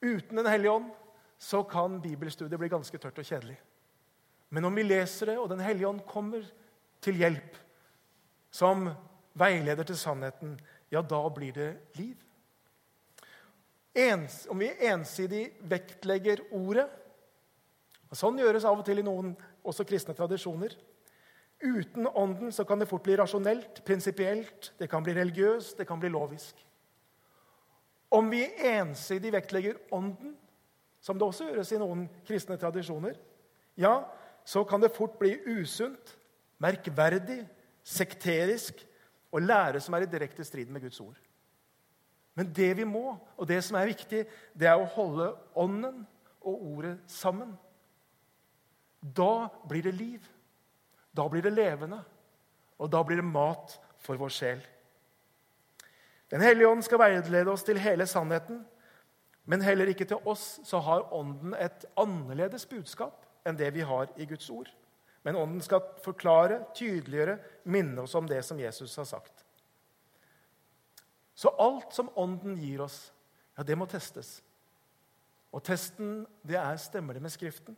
Uten 0.00 0.36
Den 0.36 0.46
hellige 0.46 0.72
ånd 0.72 0.90
så 1.38 1.62
kan 1.64 2.00
bibelstudiet 2.00 2.60
bli 2.60 2.68
ganske 2.68 2.98
tørt 2.98 3.18
og 3.18 3.24
kjedelig. 3.24 3.58
Men 4.50 4.64
om 4.64 4.74
vi 4.74 4.82
leser 4.82 5.32
det, 5.32 5.38
og 5.38 5.48
Den 5.48 5.60
hellige 5.60 5.88
ånd 5.88 6.00
kommer 6.08 6.44
til 7.00 7.16
hjelp 7.16 7.56
som 8.50 8.90
veileder 9.38 9.86
til 9.86 9.96
sannheten, 9.96 10.58
ja, 10.90 11.02
da 11.02 11.20
blir 11.28 11.52
det 11.54 11.70
liv. 11.96 12.16
Ens, 13.94 14.46
om 14.50 14.58
vi 14.58 14.70
ensidig 14.86 15.44
vektlegger 15.70 16.42
ordet 16.50 16.88
og 18.10 18.18
Sånn 18.18 18.40
gjøres 18.42 18.66
av 18.66 18.80
og 18.80 18.86
til 18.86 18.98
i 18.98 19.06
noen 19.06 19.36
også 19.62 19.86
kristne 19.86 20.16
tradisjoner. 20.18 20.72
Uten 21.62 22.08
Ånden 22.08 22.50
så 22.50 22.64
kan 22.66 22.80
det 22.80 22.88
fort 22.90 23.04
bli 23.06 23.14
rasjonelt, 23.20 23.82
prinsipielt, 23.86 24.72
det 24.80 24.88
kan 24.90 25.04
bli 25.04 25.14
religiøst, 25.14 25.76
det 25.78 25.86
kan 25.86 26.00
bli 26.02 26.10
lovisk. 26.10 26.58
Om 28.10 28.30
vi 28.32 28.42
ensidig 28.66 29.32
vektlegger 29.32 29.78
Ånden, 29.94 30.34
som 31.00 31.18
det 31.18 31.26
også 31.26 31.46
gjøres 31.48 31.70
i 31.72 31.78
noen 31.80 32.04
kristne 32.26 32.58
tradisjoner, 32.60 33.14
ja, 33.78 34.02
så 34.44 34.64
kan 34.68 34.82
det 34.82 34.92
fort 34.92 35.16
bli 35.20 35.36
usunt, 35.46 36.16
merkverdig, 36.60 37.44
sekterisk 37.86 38.82
og 39.32 39.46
lære 39.46 39.80
som 39.80 39.94
er 39.96 40.04
i 40.04 40.10
direkte 40.10 40.44
strid 40.44 40.68
med 40.72 40.82
Guds 40.84 41.00
ord. 41.00 41.16
Men 42.34 42.50
det 42.56 42.70
vi 42.76 42.84
må, 42.84 43.14
og 43.36 43.48
det 43.48 43.62
som 43.64 43.78
er 43.78 43.90
viktig, 43.90 44.24
det 44.58 44.68
er 44.68 44.78
å 44.78 44.88
holde 44.94 45.32
Ånden 45.58 46.04
og 46.40 46.66
Ordet 46.72 46.96
sammen. 47.10 47.54
Da 49.00 49.48
blir 49.68 49.86
det 49.86 49.94
liv. 49.96 50.26
Da 51.16 51.26
blir 51.28 51.44
det 51.44 51.52
levende. 51.52 52.02
Og 52.80 52.90
da 52.92 53.02
blir 53.04 53.20
det 53.20 53.28
mat 53.28 53.74
for 54.00 54.20
vår 54.20 54.32
sjel. 54.32 54.62
Den 56.30 56.44
hellige 56.44 56.68
ånd 56.70 56.84
skal 56.86 57.00
veilede 57.02 57.50
oss 57.50 57.64
til 57.66 57.80
hele 57.82 58.06
sannheten. 58.06 58.62
Men 59.50 59.64
heller 59.66 59.90
ikke 59.90 60.06
til 60.06 60.20
oss 60.30 60.60
så 60.66 60.78
har 60.84 61.08
Ånden 61.16 61.56
et 61.58 61.86
annerledes 61.98 62.68
budskap 62.70 63.24
enn 63.48 63.58
det 63.58 63.72
vi 63.74 63.82
har 63.86 64.12
i 64.20 64.28
Guds 64.30 64.46
ord. 64.52 64.68
Men 65.26 65.36
Ånden 65.36 65.62
skal 65.64 65.82
forklare, 66.04 66.62
tydeliggjøre, 66.76 67.38
minne 67.64 68.04
oss 68.04 68.14
om 68.14 68.28
det 68.30 68.44
som 68.46 68.60
Jesus 68.60 68.94
har 69.00 69.08
sagt. 69.08 69.42
Så 71.34 71.50
alt 71.58 71.96
som 71.96 72.12
Ånden 72.20 72.56
gir 72.60 72.84
oss, 72.84 73.10
ja, 73.56 73.64
det 73.66 73.76
må 73.76 73.88
testes. 73.90 74.38
Og 75.50 75.64
testen, 75.66 76.22
det 76.46 76.58
er 76.60 76.78
stemmer 76.78 77.16
det 77.16 77.24
med 77.24 77.32
Skriften. 77.34 77.76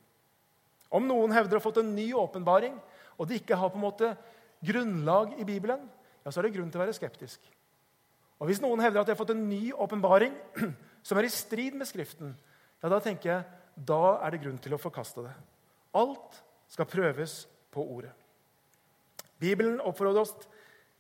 Om 0.93 1.07
noen 1.09 1.33
hevder 1.33 1.57
å 1.57 1.63
ha 1.63 1.65
fått 1.65 1.81
en 1.81 1.95
ny 1.97 2.11
åpenbaring, 2.19 2.77
og 3.17 3.29
de 3.29 3.39
ikke 3.41 3.57
har 3.57 3.73
på 3.73 3.81
en 3.81 3.87
måte 3.87 4.13
grunnlag 4.63 5.39
i 5.41 5.47
Bibelen, 5.49 5.87
ja, 6.23 6.31
så 6.31 6.41
er 6.41 6.51
det 6.51 6.57
grunn 6.59 6.69
til 6.71 6.83
å 6.83 6.85
være 6.85 6.97
skeptisk. 6.99 7.41
Og 8.43 8.49
Hvis 8.51 8.59
noen 8.59 8.81
hevder 8.83 9.05
at 9.05 9.07
de 9.07 9.15
har 9.15 9.21
fått 9.21 9.37
en 9.37 9.45
ny 9.47 9.71
åpenbaring 9.71 10.35
som 11.07 11.19
er 11.19 11.29
i 11.29 11.31
strid 11.31 11.77
med 11.79 11.87
Skriften, 11.87 12.33
ja, 12.83 12.91
da 12.91 12.99
tenker 12.99 13.31
jeg, 13.31 13.61
da 13.79 14.17
er 14.19 14.35
det 14.35 14.43
grunn 14.43 14.59
til 14.59 14.75
å 14.75 14.81
forkaste 14.83 15.23
det. 15.23 15.35
Alt 15.95 16.41
skal 16.73 16.91
prøves 16.91 17.45
på 17.71 17.85
ordet. 17.87 18.11
Bibelen 19.39 19.79
oppfordrer 19.79 20.25
oss 20.25 20.35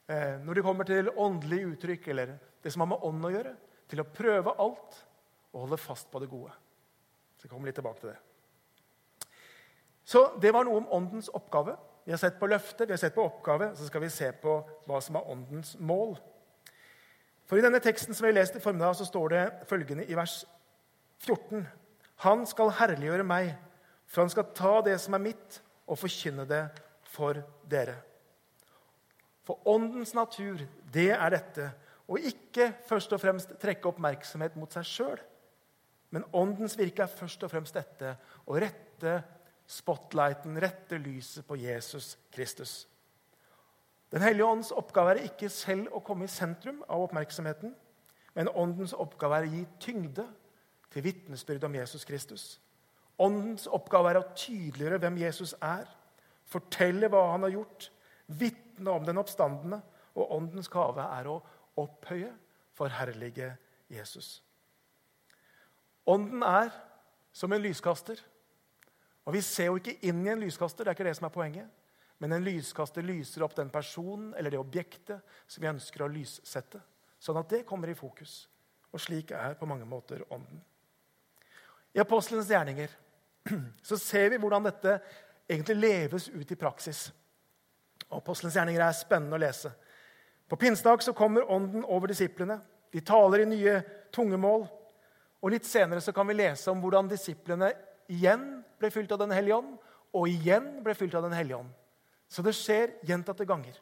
eh, 0.07 0.39
når 0.39 0.55
det 0.55 0.65
kommer 0.69 0.87
til 0.87 1.11
åndelige 1.11 1.75
uttrykk 1.75 2.09
eller 2.15 2.37
det 2.63 2.71
som 2.71 2.85
har 2.85 2.93
med 2.95 3.07
ånd 3.11 3.27
å 3.27 3.35
gjøre, 3.35 3.57
til 3.91 4.03
å 4.03 4.07
prøve 4.07 4.55
alt 4.63 5.03
og 5.51 5.65
holde 5.65 5.83
fast 5.83 6.15
på 6.15 6.23
det 6.23 6.31
gode. 6.31 6.55
Så 7.35 7.49
jeg 7.49 7.53
kommer 7.53 7.67
litt 7.67 7.79
tilbake 7.83 8.05
til 8.05 8.15
det. 8.15 8.21
Så 10.07 10.29
det 10.43 10.55
var 10.55 10.67
noe 10.67 10.79
om 10.85 10.93
åndens 10.95 11.31
oppgave. 11.35 11.75
Vi 12.07 12.15
har 12.15 12.23
sett 12.23 12.39
på 12.39 12.47
løftet, 12.51 12.87
vi 12.87 12.95
har 12.95 13.03
sett 13.03 13.19
på 13.19 13.27
oppgave, 13.27 13.73
så 13.75 13.87
skal 13.91 14.07
vi 14.07 14.15
se 14.15 14.31
på 14.43 14.61
hva 14.87 15.03
som 15.03 15.19
er 15.19 15.35
åndens 15.35 15.75
mål. 15.83 16.15
For 17.53 17.61
I 17.61 17.65
denne 17.67 17.83
teksten 17.85 18.17
som 18.17 18.25
vi 18.25 18.31
har 18.31 18.39
lest 18.39 18.55
i 18.57 18.61
formiddag, 18.65 18.95
så 18.97 19.05
står 19.05 19.29
det 19.29 19.41
følgende 19.69 20.07
i 20.09 20.15
vers 20.17 20.39
14.: 21.21 21.67
Han 22.25 22.47
skal 22.49 22.71
herliggjøre 22.79 23.27
meg, 23.29 23.51
for 24.09 24.23
han 24.23 24.31
skal 24.33 24.55
ta 24.57 24.71
det 24.87 24.95
som 25.03 25.13
er 25.13 25.21
mitt, 25.21 25.59
og 25.85 25.99
forkynne 26.01 26.47
det 26.49 26.63
for 27.13 27.43
dere. 27.69 27.99
For 29.45 29.61
åndens 29.69 30.15
natur, 30.17 30.63
det 30.95 31.11
er 31.13 31.35
dette, 31.37 31.67
å 32.09 32.17
ikke 32.17 32.71
først 32.89 33.13
og 33.13 33.21
fremst 33.21 33.53
trekke 33.61 33.93
oppmerksomhet 33.93 34.57
mot 34.57 34.73
seg 34.73 34.89
sjøl, 34.89 35.21
men 36.09 36.25
åndens 36.33 36.79
virke 36.81 37.05
er 37.05 37.19
først 37.21 37.45
og 37.45 37.53
fremst 37.53 37.77
dette 37.77 38.15
å 38.49 38.57
rette 38.57 39.19
spotlighten, 39.69 40.57
rette 40.57 40.97
lyset 41.05 41.45
på 41.45 41.61
Jesus 41.61 42.15
Kristus. 42.33 42.87
Den 44.13 44.23
hellige 44.23 44.45
ånds 44.45 44.73
oppgave 44.77 45.15
er 45.15 45.27
ikke 45.31 45.49
selv 45.49 45.95
å 45.97 46.03
komme 46.05 46.27
i 46.29 46.33
sentrum 46.33 46.83
av 46.85 47.07
oppmerksomheten, 47.07 47.73
men 48.37 48.51
åndens 48.53 48.93
oppgave 48.93 49.39
er 49.39 49.47
å 49.47 49.53
gi 49.53 49.63
tyngde 49.81 50.27
til 50.93 51.07
vitnesbyrd 51.07 51.65
om 51.65 51.79
Jesus 51.81 52.05
Kristus. 52.05 52.45
Åndens 53.21 53.65
oppgave 53.73 54.13
er 54.13 54.21
å 54.21 54.29
tydeliggjøre 54.37 55.01
hvem 55.01 55.19
Jesus 55.23 55.55
er, 55.65 55.89
fortelle 56.49 57.09
hva 57.13 57.25
han 57.33 57.47
har 57.47 57.55
gjort, 57.57 57.89
vitne 58.27 58.93
om 58.93 59.05
den 59.09 59.21
oppstandende, 59.21 59.81
og 60.13 60.33
åndens 60.37 60.69
gave 60.69 61.05
er 61.17 61.29
å 61.33 61.39
opphøye, 61.81 62.33
forherlige 62.77 63.55
Jesus. 63.93 64.43
Ånden 66.09 66.43
er 66.45 66.73
som 67.33 67.53
en 67.53 67.63
lyskaster. 67.63 68.21
Og 69.25 69.33
Vi 69.33 69.41
ser 69.41 69.71
jo 69.71 69.79
ikke 69.79 70.01
inn 70.05 70.25
i 70.27 70.33
en 70.33 70.41
lyskaster, 70.43 70.85
det 70.85 70.93
er 70.93 70.99
ikke 70.99 71.09
det 71.09 71.17
som 71.17 71.29
er 71.29 71.35
poenget. 71.35 71.69
Men 72.23 72.37
en 72.37 72.45
lyskaster 72.47 73.03
lyser 73.03 73.43
opp 73.43 73.57
den 73.57 73.71
personen 73.75 74.29
eller 74.39 74.55
det 74.55 74.59
objektet 74.63 75.25
som 75.51 75.63
vi 75.63 75.71
ønsker 75.73 76.05
å 76.05 76.11
lyssette. 76.13 76.79
Sånn 77.19 77.41
at 77.41 77.51
det 77.51 77.65
kommer 77.67 77.91
i 77.91 77.97
fokus. 77.99 78.45
Og 78.95 79.03
slik 79.03 79.33
er 79.35 79.57
på 79.59 79.67
mange 79.67 79.89
måter 79.91 80.23
ånden. 80.31 80.61
I 81.91 81.99
apostelens 81.99 82.47
gjerninger 82.47 82.95
så 83.89 83.99
ser 83.99 84.31
vi 84.31 84.39
hvordan 84.39 84.71
dette 84.71 84.95
egentlig 85.51 85.77
leves 85.81 86.29
ut 86.31 86.55
i 86.55 86.61
praksis. 86.63 87.09
Apostelens 88.15 88.55
gjerninger 88.55 88.87
er 88.87 88.95
spennende 88.95 89.35
å 89.35 89.43
lese. 89.43 89.75
På 90.47 90.61
pinsedag 90.63 91.03
kommer 91.19 91.51
ånden 91.51 91.83
over 91.83 92.15
disiplene. 92.15 92.61
De 92.95 93.03
taler 93.03 93.43
i 93.43 93.51
nye 93.51 93.77
tungemål. 94.15 94.69
Og 95.43 95.51
Litt 95.51 95.67
senere 95.67 95.99
så 95.99 96.15
kan 96.15 96.31
vi 96.31 96.39
lese 96.39 96.71
om 96.71 96.79
hvordan 96.79 97.11
disiplene 97.11 97.75
igjen 98.15 98.61
ble 98.79 98.95
fylt 98.95 99.11
av 99.11 99.25
Den 99.27 99.35
hellige 99.35 99.59
ånd, 99.59 99.79
og 100.15 100.29
igjen 100.31 100.77
ble 100.87 100.95
fylt 100.95 101.19
av 101.19 101.27
Den 101.27 101.35
hellige 101.35 101.65
ånd. 101.65 101.79
Så 102.33 102.41
det 102.45 102.55
skjer 102.57 102.95
gjentatte 103.05 103.45
ganger. 103.45 103.77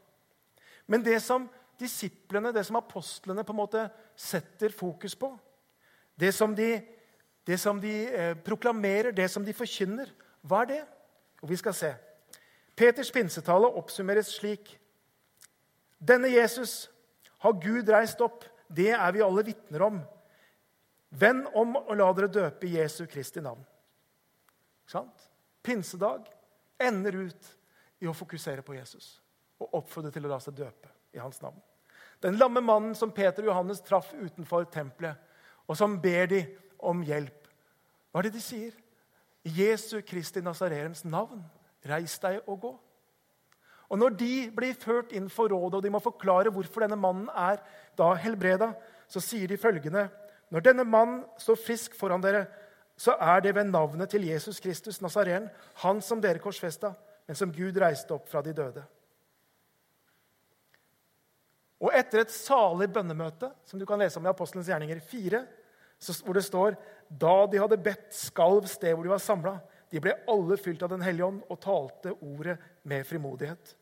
Men 0.90 1.04
det 1.06 1.20
som 1.22 1.46
disiplene, 1.78 2.50
det 2.52 2.64
som 2.66 2.80
apostlene 2.80 3.44
på 3.46 3.54
en 3.54 3.60
måte 3.60 3.84
setter 4.18 4.74
fokus 4.74 5.14
på, 5.14 5.30
det 6.18 6.32
som 6.34 6.54
de, 6.56 6.72
det 7.46 7.58
som 7.62 7.78
de 7.80 7.94
eh, 8.10 8.34
proklamerer, 8.44 9.14
det 9.14 9.28
som 9.30 9.46
de 9.46 9.54
forkynner, 9.56 10.10
hva 10.42 10.64
er 10.64 10.72
det? 10.72 10.80
Og 11.40 11.52
vi 11.52 11.60
skal 11.60 11.76
se. 11.76 11.92
Peters 12.76 13.12
pinsetale 13.14 13.70
oppsummeres 13.78 14.32
slik. 14.34 14.74
Denne 16.00 16.28
Jesus 16.32 16.90
har 17.44 17.56
Gud 17.60 17.88
reist 17.92 18.20
opp. 18.24 18.44
Det 18.68 18.90
er 18.96 19.14
vi 19.14 19.22
alle 19.24 19.44
vitner 19.46 19.86
om. 19.86 20.02
Vend 21.10 21.46
om 21.58 21.78
og 21.80 21.94
la 21.96 22.10
dere 22.16 22.32
døpe 22.34 22.68
i 22.68 22.76
Jesu 22.76 23.04
Kristi 23.10 23.42
navn. 23.44 23.62
Sant? 24.90 25.28
Pinsedag 25.62 26.28
ender 26.80 27.24
ut 27.28 27.50
i 28.00 28.08
å 28.08 28.16
fokusere 28.16 28.64
på 28.66 28.74
Jesus 28.76 29.18
og 29.60 29.76
oppfordre 29.80 30.12
til 30.14 30.24
å 30.24 30.32
la 30.32 30.38
seg 30.40 30.56
døpe 30.56 30.88
i 31.12 31.20
hans 31.20 31.40
navn. 31.42 31.58
Den 32.20 32.36
lamme 32.40 32.62
mannen 32.64 32.94
som 32.96 33.12
Peter 33.12 33.44
og 33.44 33.50
Johannes 33.52 33.82
traff 33.84 34.12
utenfor 34.16 34.66
tempelet, 34.72 35.16
og 35.68 35.76
som 35.76 35.98
ber 36.00 36.28
de 36.32 36.40
om 36.78 37.02
hjelp. 37.04 37.48
Hva 38.10 38.20
er 38.20 38.28
det 38.28 38.38
de 38.38 38.44
sier? 38.44 38.72
I 39.44 39.52
Jesu 39.62 40.00
Kristi 40.04 40.42
Nazarerens 40.44 41.04
navn, 41.04 41.42
reis 41.86 42.18
deg 42.20 42.40
og 42.46 42.60
gå. 42.64 42.72
Og 43.90 43.98
Når 43.98 44.16
de 44.20 44.34
blir 44.54 44.74
ført 44.78 45.12
inn 45.16 45.28
for 45.32 45.50
rådet, 45.50 45.78
og 45.78 45.82
de 45.82 45.90
må 45.90 45.98
forklare 46.02 46.52
hvorfor 46.54 46.84
denne 46.84 46.98
mannen 47.00 47.28
er 47.34 47.58
da 47.98 48.12
helbreda, 48.14 48.72
så 49.08 49.20
sier 49.20 49.48
de 49.48 49.58
følgende.: 49.58 50.08
Når 50.50 50.60
denne 50.60 50.84
mannen 50.84 51.24
står 51.38 51.58
frisk 51.58 51.96
foran 51.98 52.22
dere, 52.22 52.46
så 52.96 53.16
er 53.20 53.40
det 53.40 53.54
ved 53.54 53.64
navnet 53.64 54.10
til 54.10 54.26
Jesus 54.28 54.60
Kristus 54.60 55.00
Nazaren, 55.00 55.48
han 55.74 56.00
som 56.00 56.20
dere 56.20 56.38
korsfesta, 56.38 56.92
men 57.30 57.38
som 57.38 57.52
Gud 57.54 57.76
reiste 57.78 58.10
opp 58.10 58.24
fra 58.26 58.40
de 58.42 58.50
døde. 58.50 58.82
Og 61.78 61.94
etter 61.94 62.24
et 62.24 62.32
salig 62.34 62.88
bønnemøte, 62.90 63.52
som 63.70 63.78
du 63.78 63.86
kan 63.86 64.02
lese 64.02 64.18
om 64.18 64.26
i 64.26 64.30
Apostelens 64.32 64.66
gjerninger 64.66 64.98
4, 65.12 65.44
hvor 66.26 66.34
det 66.34 66.42
står 66.42 66.74
da 67.22 67.36
de 67.52 67.60
hadde 67.62 67.78
bedt, 67.86 68.10
skalv 68.18 68.66
sted 68.66 68.96
hvor 68.96 69.06
de 69.06 69.14
var 69.14 69.22
samla. 69.22 69.54
De 69.94 70.02
ble 70.02 70.16
alle 70.26 70.58
fylt 70.58 70.82
av 70.82 70.90
Den 70.90 71.06
hellige 71.06 71.30
ånd 71.30 71.40
og 71.46 71.62
talte 71.62 72.16
ordet 72.18 72.58
med 72.90 73.06
frimodighet. 73.06 73.76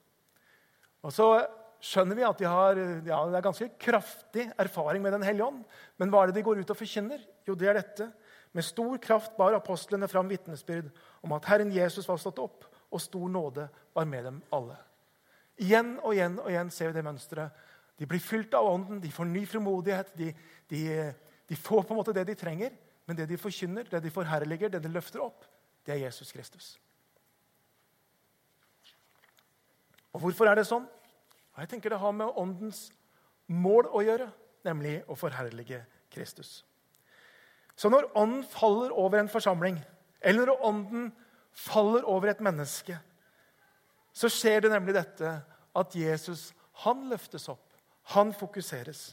Og 1.09 1.17
så 1.17 1.33
skjønner 1.81 2.21
vi 2.21 2.29
at 2.29 2.45
de 2.45 2.53
har 2.53 2.77
ja, 2.77 3.25
det 3.33 3.41
er 3.41 3.49
ganske 3.49 3.73
kraftig 3.81 4.51
erfaring 4.61 5.01
med 5.09 5.17
Den 5.17 5.25
hellige 5.25 5.49
ånd. 5.49 5.65
Men 5.97 6.13
hva 6.13 6.27
er 6.27 6.35
det 6.35 6.43
de 6.43 6.49
går 6.51 6.61
ut 6.61 6.77
og 6.77 6.85
forkynner? 6.85 7.25
Jo, 7.49 7.57
det 7.57 7.73
er 7.73 7.81
dette. 7.81 8.13
Med 8.53 8.69
stor 8.69 9.01
kraft 9.01 9.41
bar 9.41 9.57
apostlene 9.57 10.13
fram 10.13 10.29
vitnesbyrd 10.29 10.93
om 11.25 11.33
at 11.33 11.49
Herren 11.49 11.73
Jesus 11.73 12.05
var 12.13 12.21
stått 12.21 12.45
opp, 12.45 12.75
og 12.91 13.03
stor 13.03 13.29
nåde 13.29 13.69
var 13.95 14.07
med 14.09 14.25
dem 14.25 14.43
alle. 14.55 14.77
Igjen 15.59 15.97
og 16.03 16.15
igjen 16.15 16.39
og 16.39 16.51
igjen 16.51 16.71
ser 16.73 16.93
vi 16.93 16.99
det 16.99 17.07
mønsteret 17.07 17.67
de 17.99 18.07
blir 18.07 18.23
fylt 18.23 18.55
av 18.55 18.67
Ånden, 18.71 19.01
de 19.03 19.11
får 19.11 19.27
ny 19.27 19.43
frimodighet. 19.47 20.13
De, 20.15 20.31
de, 20.71 20.83
de, 21.51 21.57
får 21.57 21.83
på 21.83 21.95
en 21.95 21.99
måte 21.99 22.15
det 22.15 22.29
de 22.29 22.37
trenger, 22.39 22.77
men 23.09 23.19
det 23.19 23.27
de 23.27 23.39
forkynner, 23.41 23.89
det 23.91 24.01
de 24.05 24.13
forherliger, 24.15 24.71
det 24.71 24.83
de 24.85 24.93
løfter 24.93 25.25
opp, 25.25 25.47
det 25.87 25.97
er 25.97 26.05
Jesus 26.05 26.31
Kristus. 26.33 26.69
Og 30.15 30.23
Hvorfor 30.23 30.47
er 30.47 30.59
det 30.59 30.69
sånn? 30.69 30.87
Jeg 31.59 31.73
tenker 31.73 31.91
Det 31.91 31.99
har 31.99 32.15
med 32.15 32.39
Åndens 32.39 32.93
mål 33.51 33.89
å 33.91 34.05
gjøre, 34.07 34.29
nemlig 34.63 35.01
å 35.11 35.17
forherlige 35.19 35.83
Kristus. 36.15 36.63
Så 37.75 37.91
når 37.91 38.13
Ånden 38.15 38.45
faller 38.47 38.95
over 38.95 39.19
en 39.19 39.31
forsamling, 39.31 39.81
eller 40.23 40.47
når 40.47 40.63
Ånden 40.71 41.11
faller 41.11 41.27
over 42.05 42.31
et 42.31 42.41
menneske, 42.45 42.99
så 44.13 44.31
skjer 44.33 44.65
det 44.65 44.73
nemlig 44.73 44.95
dette 44.97 45.33
at 45.79 45.95
Jesus 45.95 46.53
han 46.85 47.09
løftes 47.11 47.49
opp. 47.51 47.65
Han 48.15 48.33
fokuseres. 48.33 49.13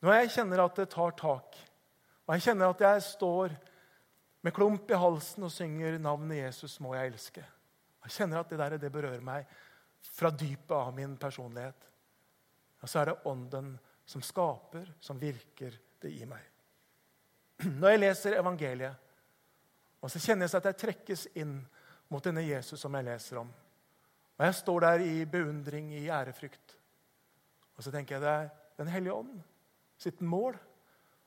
Når 0.00 0.16
jeg 0.16 0.32
kjenner 0.36 0.64
at 0.64 0.78
det 0.80 0.88
tar 0.92 1.12
tak, 1.18 1.58
og 2.26 2.34
jeg 2.34 2.46
kjenner 2.48 2.72
at 2.72 2.80
jeg 2.84 3.02
står 3.04 3.54
med 4.40 4.54
klump 4.56 4.90
i 4.90 4.98
halsen 4.98 5.44
og 5.44 5.52
synger 5.52 5.98
'Navnet 5.98 6.44
Jesus 6.46 6.80
må 6.80 6.94
jeg 6.94 7.12
elske', 7.12 7.44
jeg 8.04 8.12
kjenner 8.16 8.40
at 8.40 8.50
det 8.50 8.58
der 8.58 8.76
det 8.78 8.92
berører 8.92 9.20
meg 9.20 9.46
fra 10.00 10.30
dypet 10.30 10.76
av 10.76 10.94
min 10.94 11.16
personlighet, 11.16 11.88
og 12.80 12.88
så 12.88 13.00
er 13.00 13.04
det 13.10 13.20
Ånden 13.28 13.78
som 14.06 14.22
skaper, 14.22 14.88
som 15.00 15.20
virker 15.20 15.76
det 16.00 16.10
i 16.10 16.24
meg. 16.24 16.42
Når 17.80 17.88
jeg 17.88 18.00
leser 18.00 18.38
evangeliet, 18.40 18.96
og 20.00 20.10
så 20.10 20.20
kjenner 20.22 20.48
jeg 20.48 20.56
at 20.58 20.68
jeg 20.70 20.80
trekkes 20.80 21.26
inn 21.40 21.58
mot 22.10 22.24
denne 22.24 22.42
Jesus 22.44 22.80
som 22.80 22.94
jeg 22.96 23.06
leser 23.06 23.42
om, 23.42 23.50
og 24.40 24.46
jeg 24.46 24.56
står 24.56 24.86
der 24.86 25.04
i 25.04 25.14
beundring, 25.28 25.92
i 25.92 26.08
ærefrykt. 26.08 26.76
Og 27.76 27.84
så 27.84 27.92
tenker 27.92 28.16
jeg 28.16 28.24
det 28.24 28.32
er 28.32 28.48
Den 28.80 28.88
hellige 28.88 29.12
ånd 29.12 29.34
sitt 30.00 30.22
mål 30.24 30.54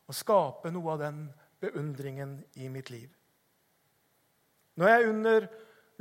å 0.10 0.16
skape 0.16 0.72
noe 0.74 0.96
av 0.96 1.04
den 1.04 1.20
beundringen 1.62 2.40
i 2.58 2.70
mitt 2.74 2.90
liv. 2.90 3.12
Når 4.74 4.90
jeg 4.90 5.10
under 5.12 5.48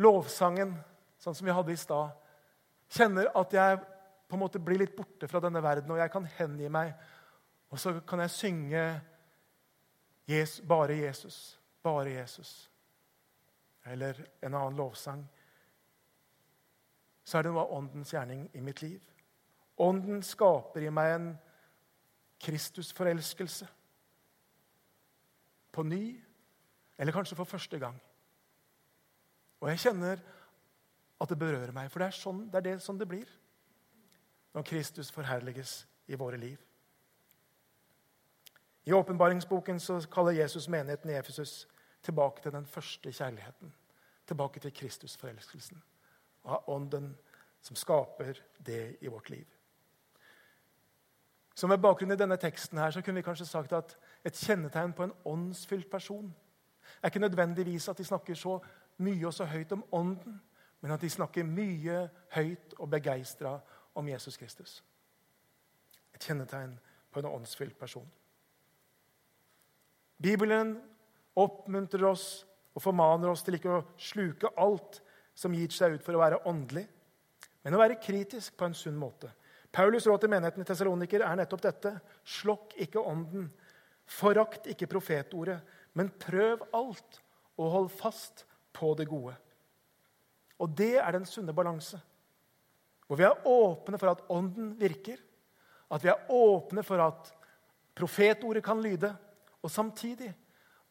lovsangen, 0.00 0.72
sånn 1.20 1.36
som 1.36 1.46
vi 1.46 1.52
hadde 1.52 1.74
i 1.74 1.80
stad, 1.80 2.14
kjenner 2.92 3.28
at 3.36 3.52
jeg 3.52 3.80
på 4.28 4.38
en 4.38 4.40
måte 4.40 4.62
blir 4.64 4.80
litt 4.80 4.96
borte 4.96 5.28
fra 5.28 5.42
denne 5.44 5.60
verden, 5.60 5.92
og 5.92 6.00
jeg 6.00 6.12
kan 6.12 6.28
hengi 6.38 6.72
meg, 6.72 6.94
og 7.68 7.80
så 7.80 7.98
kan 8.08 8.24
jeg 8.24 8.32
synge 8.32 8.84
Jesus, 10.28 10.62
bare 10.64 10.96
Jesus, 10.96 11.38
bare 11.82 12.14
Jesus, 12.14 12.70
eller 13.84 14.18
en 14.42 14.54
annen 14.54 14.78
lovsang, 14.78 15.24
så 17.24 17.38
er 17.38 17.46
det 17.46 17.52
noe 17.52 17.64
av 17.64 17.74
åndens 17.76 18.12
gjerning 18.14 18.48
i 18.54 18.62
mitt 18.64 18.82
liv. 18.82 19.02
Ånden 19.82 20.22
skaper 20.26 20.84
i 20.86 20.90
meg 20.94 21.14
en 21.14 21.28
Kristusforelskelse. 22.42 23.68
På 25.72 25.84
ny, 25.86 26.18
eller 26.98 27.14
kanskje 27.14 27.38
for 27.38 27.48
første 27.48 27.78
gang. 27.80 27.96
Og 29.62 29.70
jeg 29.70 29.80
kjenner 29.86 30.20
at 31.22 31.30
det 31.30 31.38
berører 31.38 31.72
meg, 31.74 31.90
for 31.90 32.02
det 32.02 32.10
er 32.10 32.18
sånn 32.18 32.44
det, 32.50 32.58
er 32.60 32.66
det 32.72 32.82
som 32.82 32.98
det 32.98 33.08
blir 33.08 33.30
når 34.52 34.66
Kristus 34.68 35.10
forherliges 35.14 35.86
i 36.10 36.18
våre 36.18 36.36
liv. 36.36 36.58
I 38.84 38.92
åpenbaringsboken 38.92 39.80
så 39.80 40.00
kaller 40.12 40.30
Jesus 40.30 40.68
menigheten 40.68 41.10
i 41.10 41.14
Efesus 41.14 41.68
tilbake 42.02 42.42
til 42.42 42.52
den 42.52 42.66
første 42.66 43.12
kjærligheten. 43.12 43.74
Tilbake 44.26 44.60
til 44.60 44.74
Kristusforelskelsen. 44.74 45.82
Av 46.44 46.64
ånden 46.66 47.18
som 47.62 47.76
skaper 47.76 48.42
det 48.58 48.96
i 49.00 49.06
vårt 49.06 49.30
liv. 49.30 49.46
Så 51.54 51.66
Med 51.66 51.78
bakgrunn 51.78 52.12
i 52.12 52.16
denne 52.16 52.36
teksten 52.36 52.78
her, 52.78 52.90
så 52.90 53.02
kunne 53.02 53.14
vi 53.14 53.22
kanskje 53.22 53.46
sagt 53.46 53.72
at 53.72 53.96
et 54.24 54.34
kjennetegn 54.34 54.92
på 54.92 55.04
en 55.04 55.12
åndsfylt 55.24 55.90
person 55.90 56.34
er 57.02 57.06
ikke 57.08 57.18
nødvendigvis 57.18 57.88
at 57.88 57.98
de 57.98 58.04
snakker 58.04 58.34
så 58.34 58.58
mye 58.96 59.26
og 59.26 59.34
så 59.34 59.44
høyt 59.44 59.72
om 59.72 59.84
Ånden, 59.92 60.42
men 60.80 60.90
at 60.90 61.00
de 61.00 61.10
snakker 61.10 61.44
mye 61.44 62.08
høyt 62.34 62.74
og 62.78 62.90
begeistra 62.90 63.60
om 63.94 64.08
Jesus 64.08 64.36
Kristus. 64.36 64.84
Et 66.14 66.20
kjennetegn 66.20 66.78
på 67.12 67.20
en 67.20 67.26
åndsfylt 67.26 67.78
person. 67.78 68.10
Bibelen 70.22 70.76
oppmuntrer 71.38 72.04
oss 72.06 72.26
og 72.72 72.84
formaner 72.84 73.32
oss 73.32 73.42
til 73.44 73.58
ikke 73.58 73.72
å 73.72 73.84
sluke 74.00 74.52
alt 74.60 75.00
som 75.34 75.54
gir 75.56 75.72
seg 75.74 75.96
ut 75.96 76.04
for 76.04 76.16
å 76.16 76.22
være 76.22 76.42
åndelig, 76.48 76.84
men 77.62 77.74
å 77.74 77.80
være 77.80 78.00
kritisk 78.02 78.56
på 78.58 78.68
en 78.68 78.76
sunn 78.76 78.98
måte. 78.98 79.30
Paulus' 79.72 80.06
råd 80.06 80.24
til 80.24 80.32
menigheten 80.32 80.62
i 80.62 80.68
Tessaloniker 80.68 81.24
er 81.24 81.36
nettopp 81.38 81.62
dette. 81.64 81.94
Slokk 82.28 82.74
ikke 82.84 83.00
ånden. 83.00 83.46
Forakt 84.04 84.66
ikke 84.68 84.90
profetordet, 84.90 85.62
men 85.96 86.10
prøv 86.20 86.66
alt 86.76 87.20
og 87.56 87.70
hold 87.72 87.88
fast 87.94 88.44
på 88.76 88.92
det 88.98 89.06
gode. 89.08 89.32
Og 90.60 90.74
det 90.76 90.98
er 91.00 91.16
den 91.16 91.24
sunne 91.28 91.54
balanse. 91.56 91.98
Hvor 93.08 93.18
vi 93.18 93.24
er 93.26 93.48
åpne 93.48 93.98
for 94.00 94.12
at 94.12 94.24
ånden 94.32 94.74
virker, 94.80 95.16
at 95.92 96.04
vi 96.04 96.10
er 96.12 96.28
åpne 96.32 96.84
for 96.84 97.00
at 97.04 97.32
profetordet 97.96 98.62
kan 98.64 98.80
lyde, 98.80 99.10
og 99.62 99.70
samtidig 99.70 100.32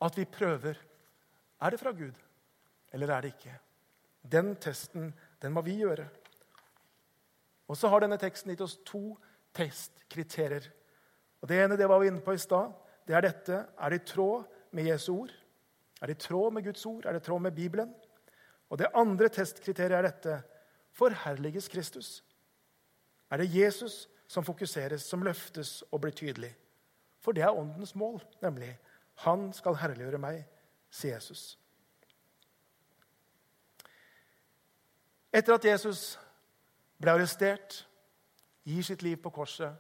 at 0.01 0.17
vi 0.17 0.25
prøver. 0.25 0.77
Er 1.61 1.69
det 1.69 1.79
fra 1.79 1.91
Gud, 1.91 2.15
eller 2.93 3.13
er 3.13 3.21
det 3.21 3.33
ikke? 3.35 3.57
Den 4.31 4.55
testen 4.55 5.13
den 5.41 5.53
må 5.53 5.61
vi 5.61 5.77
gjøre. 5.81 6.07
Og 7.67 7.77
så 7.77 7.87
har 7.87 8.03
denne 8.03 8.19
teksten 8.19 8.51
gitt 8.51 8.63
oss 8.63 8.79
to 8.85 9.17
testkriterier. 9.55 10.65
Og 11.41 11.49
Det 11.49 11.57
ene 11.63 11.77
det 11.77 11.89
var 11.89 11.99
vi 11.99 12.07
inne 12.11 12.21
på 12.21 12.33
i 12.35 12.41
stad. 12.41 12.73
Det 13.07 13.15
er 13.15 13.21
dette. 13.21 13.65
Er 13.79 13.89
det 13.89 14.01
i 14.01 14.05
tråd 14.13 14.43
med 14.71 14.85
Jesu 14.85 15.13
ord? 15.13 15.31
Er 16.01 16.07
det 16.07 16.17
i 16.17 16.27
tråd 16.27 16.53
med 16.53 16.63
Guds 16.63 16.85
ord? 16.85 17.05
Er 17.05 17.13
det 17.13 17.21
i 17.21 17.25
tråd 17.25 17.41
med 17.41 17.51
Bibelen? 17.51 17.93
Og 18.69 18.77
Det 18.77 18.87
andre 18.93 19.29
testkriteriet 19.29 19.97
er 19.97 20.01
dette. 20.01 20.41
Forherliges 20.91 21.67
Kristus? 21.67 22.23
Er 23.31 23.37
det 23.37 23.55
Jesus 23.55 24.09
som 24.27 24.43
fokuseres, 24.43 25.01
som 25.01 25.23
løftes 25.23 25.83
og 25.91 26.01
blir 26.01 26.11
tydelig? 26.11 26.55
For 27.21 27.37
det 27.37 27.45
er 27.45 27.57
åndens 27.57 27.93
mål, 27.95 28.21
nemlig. 28.41 28.73
Han 29.25 29.51
skal 29.53 29.77
herliggjøre 29.77 30.19
meg, 30.21 30.41
sier 30.89 31.19
Jesus. 31.19 31.55
Etter 35.31 35.55
at 35.55 35.65
Jesus 35.65 36.01
ble 36.99 37.13
arrestert, 37.13 37.83
gir 38.67 38.83
sitt 38.85 39.03
liv 39.05 39.19
på 39.21 39.31
korset, 39.33 39.71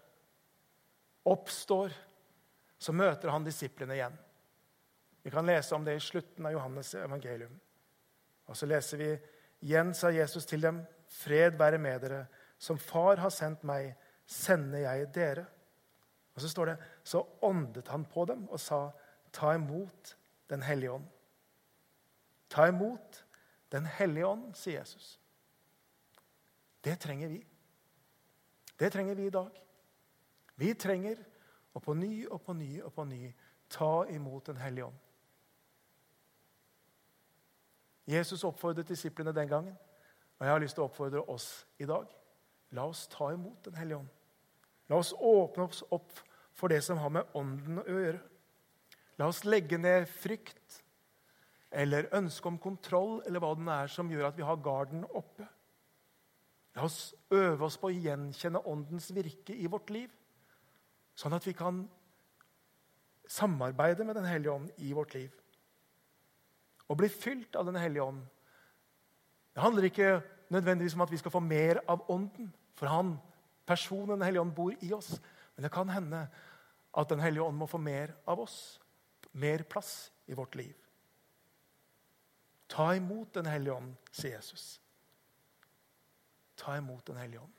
oppstår, 1.27 1.93
så 2.81 2.93
møter 2.95 3.29
han 3.29 3.45
disiplene 3.45 3.97
igjen. 3.97 4.15
Vi 5.21 5.29
kan 5.29 5.45
lese 5.45 5.75
om 5.75 5.83
det 5.85 5.97
i 5.99 6.01
slutten 6.01 6.47
av 6.47 6.55
Johannes' 6.55 6.95
evangelium. 6.97 7.53
Og 8.49 8.57
så 8.57 8.65
leser 8.65 8.97
vi 8.97 9.09
igjen, 9.67 9.93
sa 9.93 10.09
Jesus 10.09 10.47
til 10.49 10.63
dem, 10.63 10.81
fred 11.11 11.59
være 11.59 11.77
med 11.77 12.01
dere. 12.01 12.23
Som 12.57 12.79
far 12.81 13.21
har 13.21 13.33
sendt 13.33 13.61
meg, 13.67 13.93
sender 14.25 14.85
jeg 14.87 15.11
dere. 15.13 15.45
Og 16.35 16.41
så 16.41 16.49
står 16.49 16.65
det, 16.65 16.77
så 17.03 17.23
åndet 17.41 17.87
han 17.87 18.05
på 18.05 18.25
dem 18.25 18.49
og 18.49 18.59
sa, 18.59 18.89
ta 19.33 19.53
imot 19.55 20.17
Den 20.49 20.61
hellige 20.61 20.91
ånd. 20.91 21.05
Ta 22.49 22.67
imot 22.67 23.25
Den 23.71 23.85
hellige 23.85 24.27
ånd, 24.27 24.53
sier 24.55 24.79
Jesus. 24.79 25.19
Det 26.83 26.99
trenger 26.99 27.27
vi. 27.27 27.47
Det 28.79 28.91
trenger 28.91 29.15
vi 29.15 29.25
i 29.25 29.29
dag. 29.29 29.61
Vi 30.55 30.73
trenger 30.73 31.23
å 31.73 31.79
på 31.79 31.93
ny 31.93 32.25
og 32.27 32.41
på 32.41 32.53
ny 32.53 32.81
og 32.81 32.93
på 32.93 33.05
ny 33.05 33.31
ta 33.69 34.05
imot 34.09 34.47
Den 34.47 34.57
hellige 34.57 34.85
ånd. 34.85 34.99
Jesus 38.07 38.43
oppfordret 38.43 38.89
disiplene 38.89 39.31
den 39.31 39.47
gangen, 39.47 39.77
og 40.39 40.45
jeg 40.45 40.53
har 40.53 40.59
lyst 40.59 40.75
til 40.75 40.83
å 40.83 40.89
oppfordre 40.89 41.21
oss 41.29 41.67
i 41.79 41.85
dag. 41.85 42.09
La 42.71 42.87
oss 42.89 43.05
ta 43.07 43.29
imot 43.31 43.65
Den 43.65 43.77
hellige 43.79 43.97
ånd. 43.97 44.09
La 44.91 44.99
oss 44.99 45.13
åpne 45.15 45.69
oss 45.69 45.85
opp 45.95 46.11
for 46.57 46.71
det 46.71 46.81
som 46.83 46.99
har 46.99 47.13
med 47.15 47.37
Ånden 47.39 47.79
å 47.79 47.87
gjøre. 47.87 48.19
La 49.21 49.29
oss 49.31 49.45
legge 49.47 49.79
ned 49.79 50.09
frykt 50.11 50.81
eller 51.71 52.09
ønske 52.17 52.49
om 52.51 52.59
kontroll 52.59 53.21
eller 53.23 53.39
hva 53.39 53.53
det 53.55 53.71
er 53.71 53.91
som 53.93 54.11
gjør 54.11 54.27
at 54.27 54.37
vi 54.37 54.43
har 54.43 54.59
garden 54.59 55.05
oppe. 55.07 55.47
La 56.75 56.83
oss 56.87 57.13
øve 57.31 57.67
oss 57.67 57.77
på 57.79 57.87
å 57.87 57.95
gjenkjenne 57.95 58.63
Åndens 58.67 59.09
virke 59.15 59.55
i 59.55 59.69
vårt 59.71 59.91
liv, 59.91 60.11
sånn 61.15 61.35
at 61.35 61.47
vi 61.47 61.55
kan 61.55 61.85
samarbeide 63.31 64.03
med 64.03 64.15
Den 64.19 64.27
hellige 64.27 64.51
ånd 64.51 64.69
i 64.83 64.91
vårt 64.95 65.15
liv. 65.15 65.31
Å 66.91 66.95
bli 66.99 67.07
fylt 67.07 67.55
av 67.55 67.67
Den 67.67 67.79
hellige 67.79 68.03
ånd. 68.03 68.23
Det 69.55 69.63
handler 69.63 69.87
ikke 69.87 70.21
nødvendigvis 70.51 70.95
om 70.95 71.03
at 71.05 71.11
vi 71.11 71.19
skal 71.19 71.31
få 71.31 71.39
mer 71.43 71.79
av 71.87 72.03
Ånden, 72.11 72.51
for 72.75 72.91
han, 72.91 73.15
personen 73.65 74.17
Den 74.19 74.21
hellige 74.21 74.41
ånd, 74.41 74.55
bor 74.55 74.73
i 74.79 74.93
oss. 74.93 75.21
Men 75.55 75.63
det 75.63 75.71
kan 75.71 75.89
hende 75.89 76.27
at 76.97 77.09
Den 77.09 77.19
hellige 77.19 77.43
ånd 77.43 77.57
må 77.57 77.67
få 77.67 77.77
mer 77.77 78.15
av 78.27 78.39
oss, 78.39 78.81
mer 79.31 79.63
plass 79.63 80.11
i 80.27 80.33
vårt 80.33 80.55
liv. 80.55 80.75
Ta 82.67 82.95
imot 82.95 83.33
Den 83.33 83.45
hellige 83.45 83.73
ånd, 83.73 83.95
sier 84.11 84.35
Jesus. 84.35 84.81
Ta 86.55 86.77
imot 86.77 87.05
Den 87.07 87.17
hellige 87.17 87.39
ånd. 87.39 87.53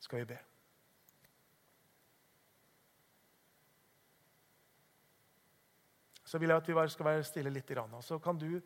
Skal 0.00 0.18
vi 0.18 0.24
be. 0.24 0.38
Så 6.24 6.38
vil 6.38 6.48
jeg 6.48 6.56
at 6.56 6.68
vi 6.68 6.88
skal 6.88 7.06
være 7.06 7.24
stille 7.24 7.50
litt. 7.50 7.70
Og 7.78 8.04
så 8.04 8.18
kan 8.18 8.38
du 8.38 8.60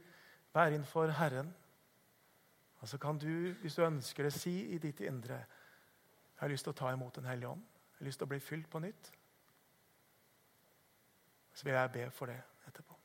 være 0.52 0.74
innenfor 0.74 1.08
Herren. 1.16 1.54
Og 2.84 2.88
så 2.88 2.98
kan 2.98 3.18
du, 3.18 3.52
hvis 3.60 3.74
du 3.74 3.82
ønsker 3.82 4.22
det, 4.22 4.32
si 4.32 4.60
i 4.74 4.78
ditt 4.78 5.00
indre 5.00 5.34
Jeg 5.34 5.46
har 6.36 6.48
lyst 6.48 6.66
til 6.66 6.74
å 6.74 6.76
ta 6.76 6.90
imot 6.92 7.16
Den 7.16 7.24
hellige 7.24 7.48
ånd. 7.48 7.62
Jeg 7.64 7.98
har 7.98 8.04
lyst 8.04 8.18
til 8.20 8.26
å 8.26 8.28
bli 8.28 8.40
fylt 8.44 8.68
på 8.68 8.82
nytt. 8.84 9.08
Så 11.54 11.64
vil 11.64 11.72
jeg 11.72 11.92
be 11.92 12.10
for 12.10 12.28
det 12.28 12.36
etterpå. 12.68 12.98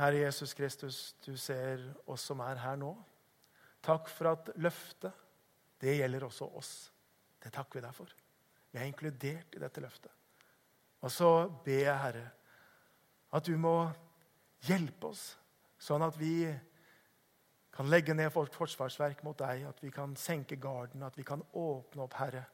Herre 0.00 0.24
Jesus 0.24 0.54
Kristus, 0.54 1.16
du 1.26 1.36
ser 1.36 1.90
oss 2.06 2.24
som 2.24 2.40
er 2.40 2.64
her 2.64 2.80
nå. 2.80 2.96
Takk 3.84 4.08
for 4.12 4.32
at 4.34 4.50
løftet, 4.60 5.12
det 5.80 5.96
gjelder 5.96 6.26
også 6.26 6.50
oss. 6.60 6.72
Det 7.40 7.52
takker 7.54 7.80
vi 7.80 7.84
deg 7.86 7.96
for. 7.96 8.12
Vi 8.70 8.78
er 8.78 8.88
inkludert 8.88 9.56
i 9.56 9.62
dette 9.62 9.82
løftet. 9.82 10.12
Og 11.00 11.12
så 11.12 11.30
ber 11.64 11.80
jeg, 11.80 11.96
Herre, 11.96 12.26
at 13.32 13.46
du 13.46 13.54
må 13.56 13.74
hjelpe 14.66 15.14
oss, 15.14 15.30
sånn 15.80 16.04
at 16.04 16.18
vi 16.20 16.50
kan 17.72 17.88
legge 17.88 18.12
ned 18.14 18.28
vårt 18.34 18.56
forsvarsverk 18.58 19.22
mot 19.24 19.38
deg, 19.40 19.64
at 19.70 19.78
vi 19.80 19.92
kan 19.94 20.12
senke 20.18 20.58
garden, 20.60 21.06
at 21.06 21.16
vi 21.16 21.24
kan 21.24 21.40
åpne 21.56 22.04
opp, 22.04 22.18
Herre, 22.20 22.44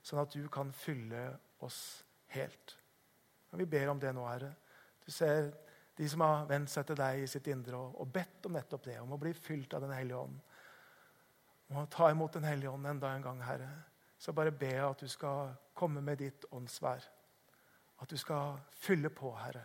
sånn 0.00 0.22
at 0.22 0.32
du 0.32 0.46
kan 0.52 0.70
fylle 0.72 1.26
oss 1.60 2.00
helt. 2.32 2.76
Og 3.50 3.58
Vi 3.60 3.66
ber 3.66 3.90
om 3.92 4.00
det 4.00 4.14
nå, 4.14 4.24
Herre. 4.24 4.54
Du 5.04 5.10
ser 5.12 5.50
de 5.98 6.08
som 6.08 6.22
har 6.24 6.46
vendt 6.48 6.70
seg 6.72 6.86
til 6.88 6.96
deg 6.96 7.20
i 7.20 7.28
sitt 7.28 7.50
indre 7.52 7.76
og, 7.76 7.98
og 8.00 8.12
bedt 8.14 8.46
om 8.48 8.54
nettopp 8.56 8.86
det, 8.86 8.96
om 9.02 9.12
å 9.12 9.20
bli 9.20 9.34
fylt 9.36 9.74
av 9.76 9.84
Den 9.84 9.92
hellige 9.92 10.22
ånd. 10.22 10.38
Om 11.70 11.84
å 11.84 11.86
ta 11.86 12.10
imot 12.10 12.34
Den 12.34 12.48
hellige 12.48 12.70
ånd 12.70 12.86
enda 12.86 13.12
en 13.14 13.22
gang, 13.22 13.42
Herre. 13.46 13.70
Så 14.18 14.32
bare 14.32 14.52
be 14.52 14.72
at 14.82 15.00
du 15.00 15.08
skal 15.08 15.54
komme 15.74 16.02
med 16.02 16.18
ditt 16.18 16.44
åndsvær. 16.50 17.04
At 18.02 18.10
du 18.10 18.16
skal 18.18 18.58
fylle 18.74 19.10
på, 19.14 19.30
Herre. 19.38 19.62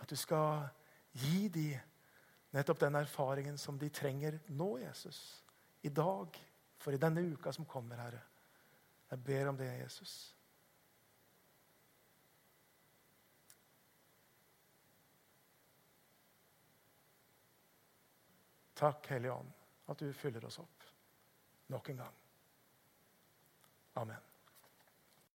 At 0.00 0.08
du 0.08 0.16
skal 0.16 0.64
gi 1.12 1.48
de 1.52 1.68
nettopp 2.56 2.80
den 2.80 2.96
erfaringen 2.96 3.58
som 3.58 3.78
de 3.78 3.90
trenger 3.92 4.38
nå, 4.48 4.78
Jesus. 4.80 5.44
I 5.82 5.88
dag, 5.88 6.38
for 6.78 6.92
i 6.96 7.00
denne 7.00 7.20
uka 7.20 7.52
som 7.52 7.68
kommer, 7.68 8.00
Herre. 8.00 8.22
Jeg 9.10 9.24
ber 9.24 9.50
om 9.50 9.56
det, 9.56 9.68
Jesus. 9.82 10.14
Takk, 18.74 19.06
Hellige 19.12 19.36
Ånd, 19.36 19.52
at 19.92 20.00
du 20.00 20.08
fyller 20.16 20.48
oss 20.48 20.58
opp 20.58 20.81
nok 21.72 21.88
en 21.88 21.96
gang. 21.96 22.14
Amen. 23.92 24.31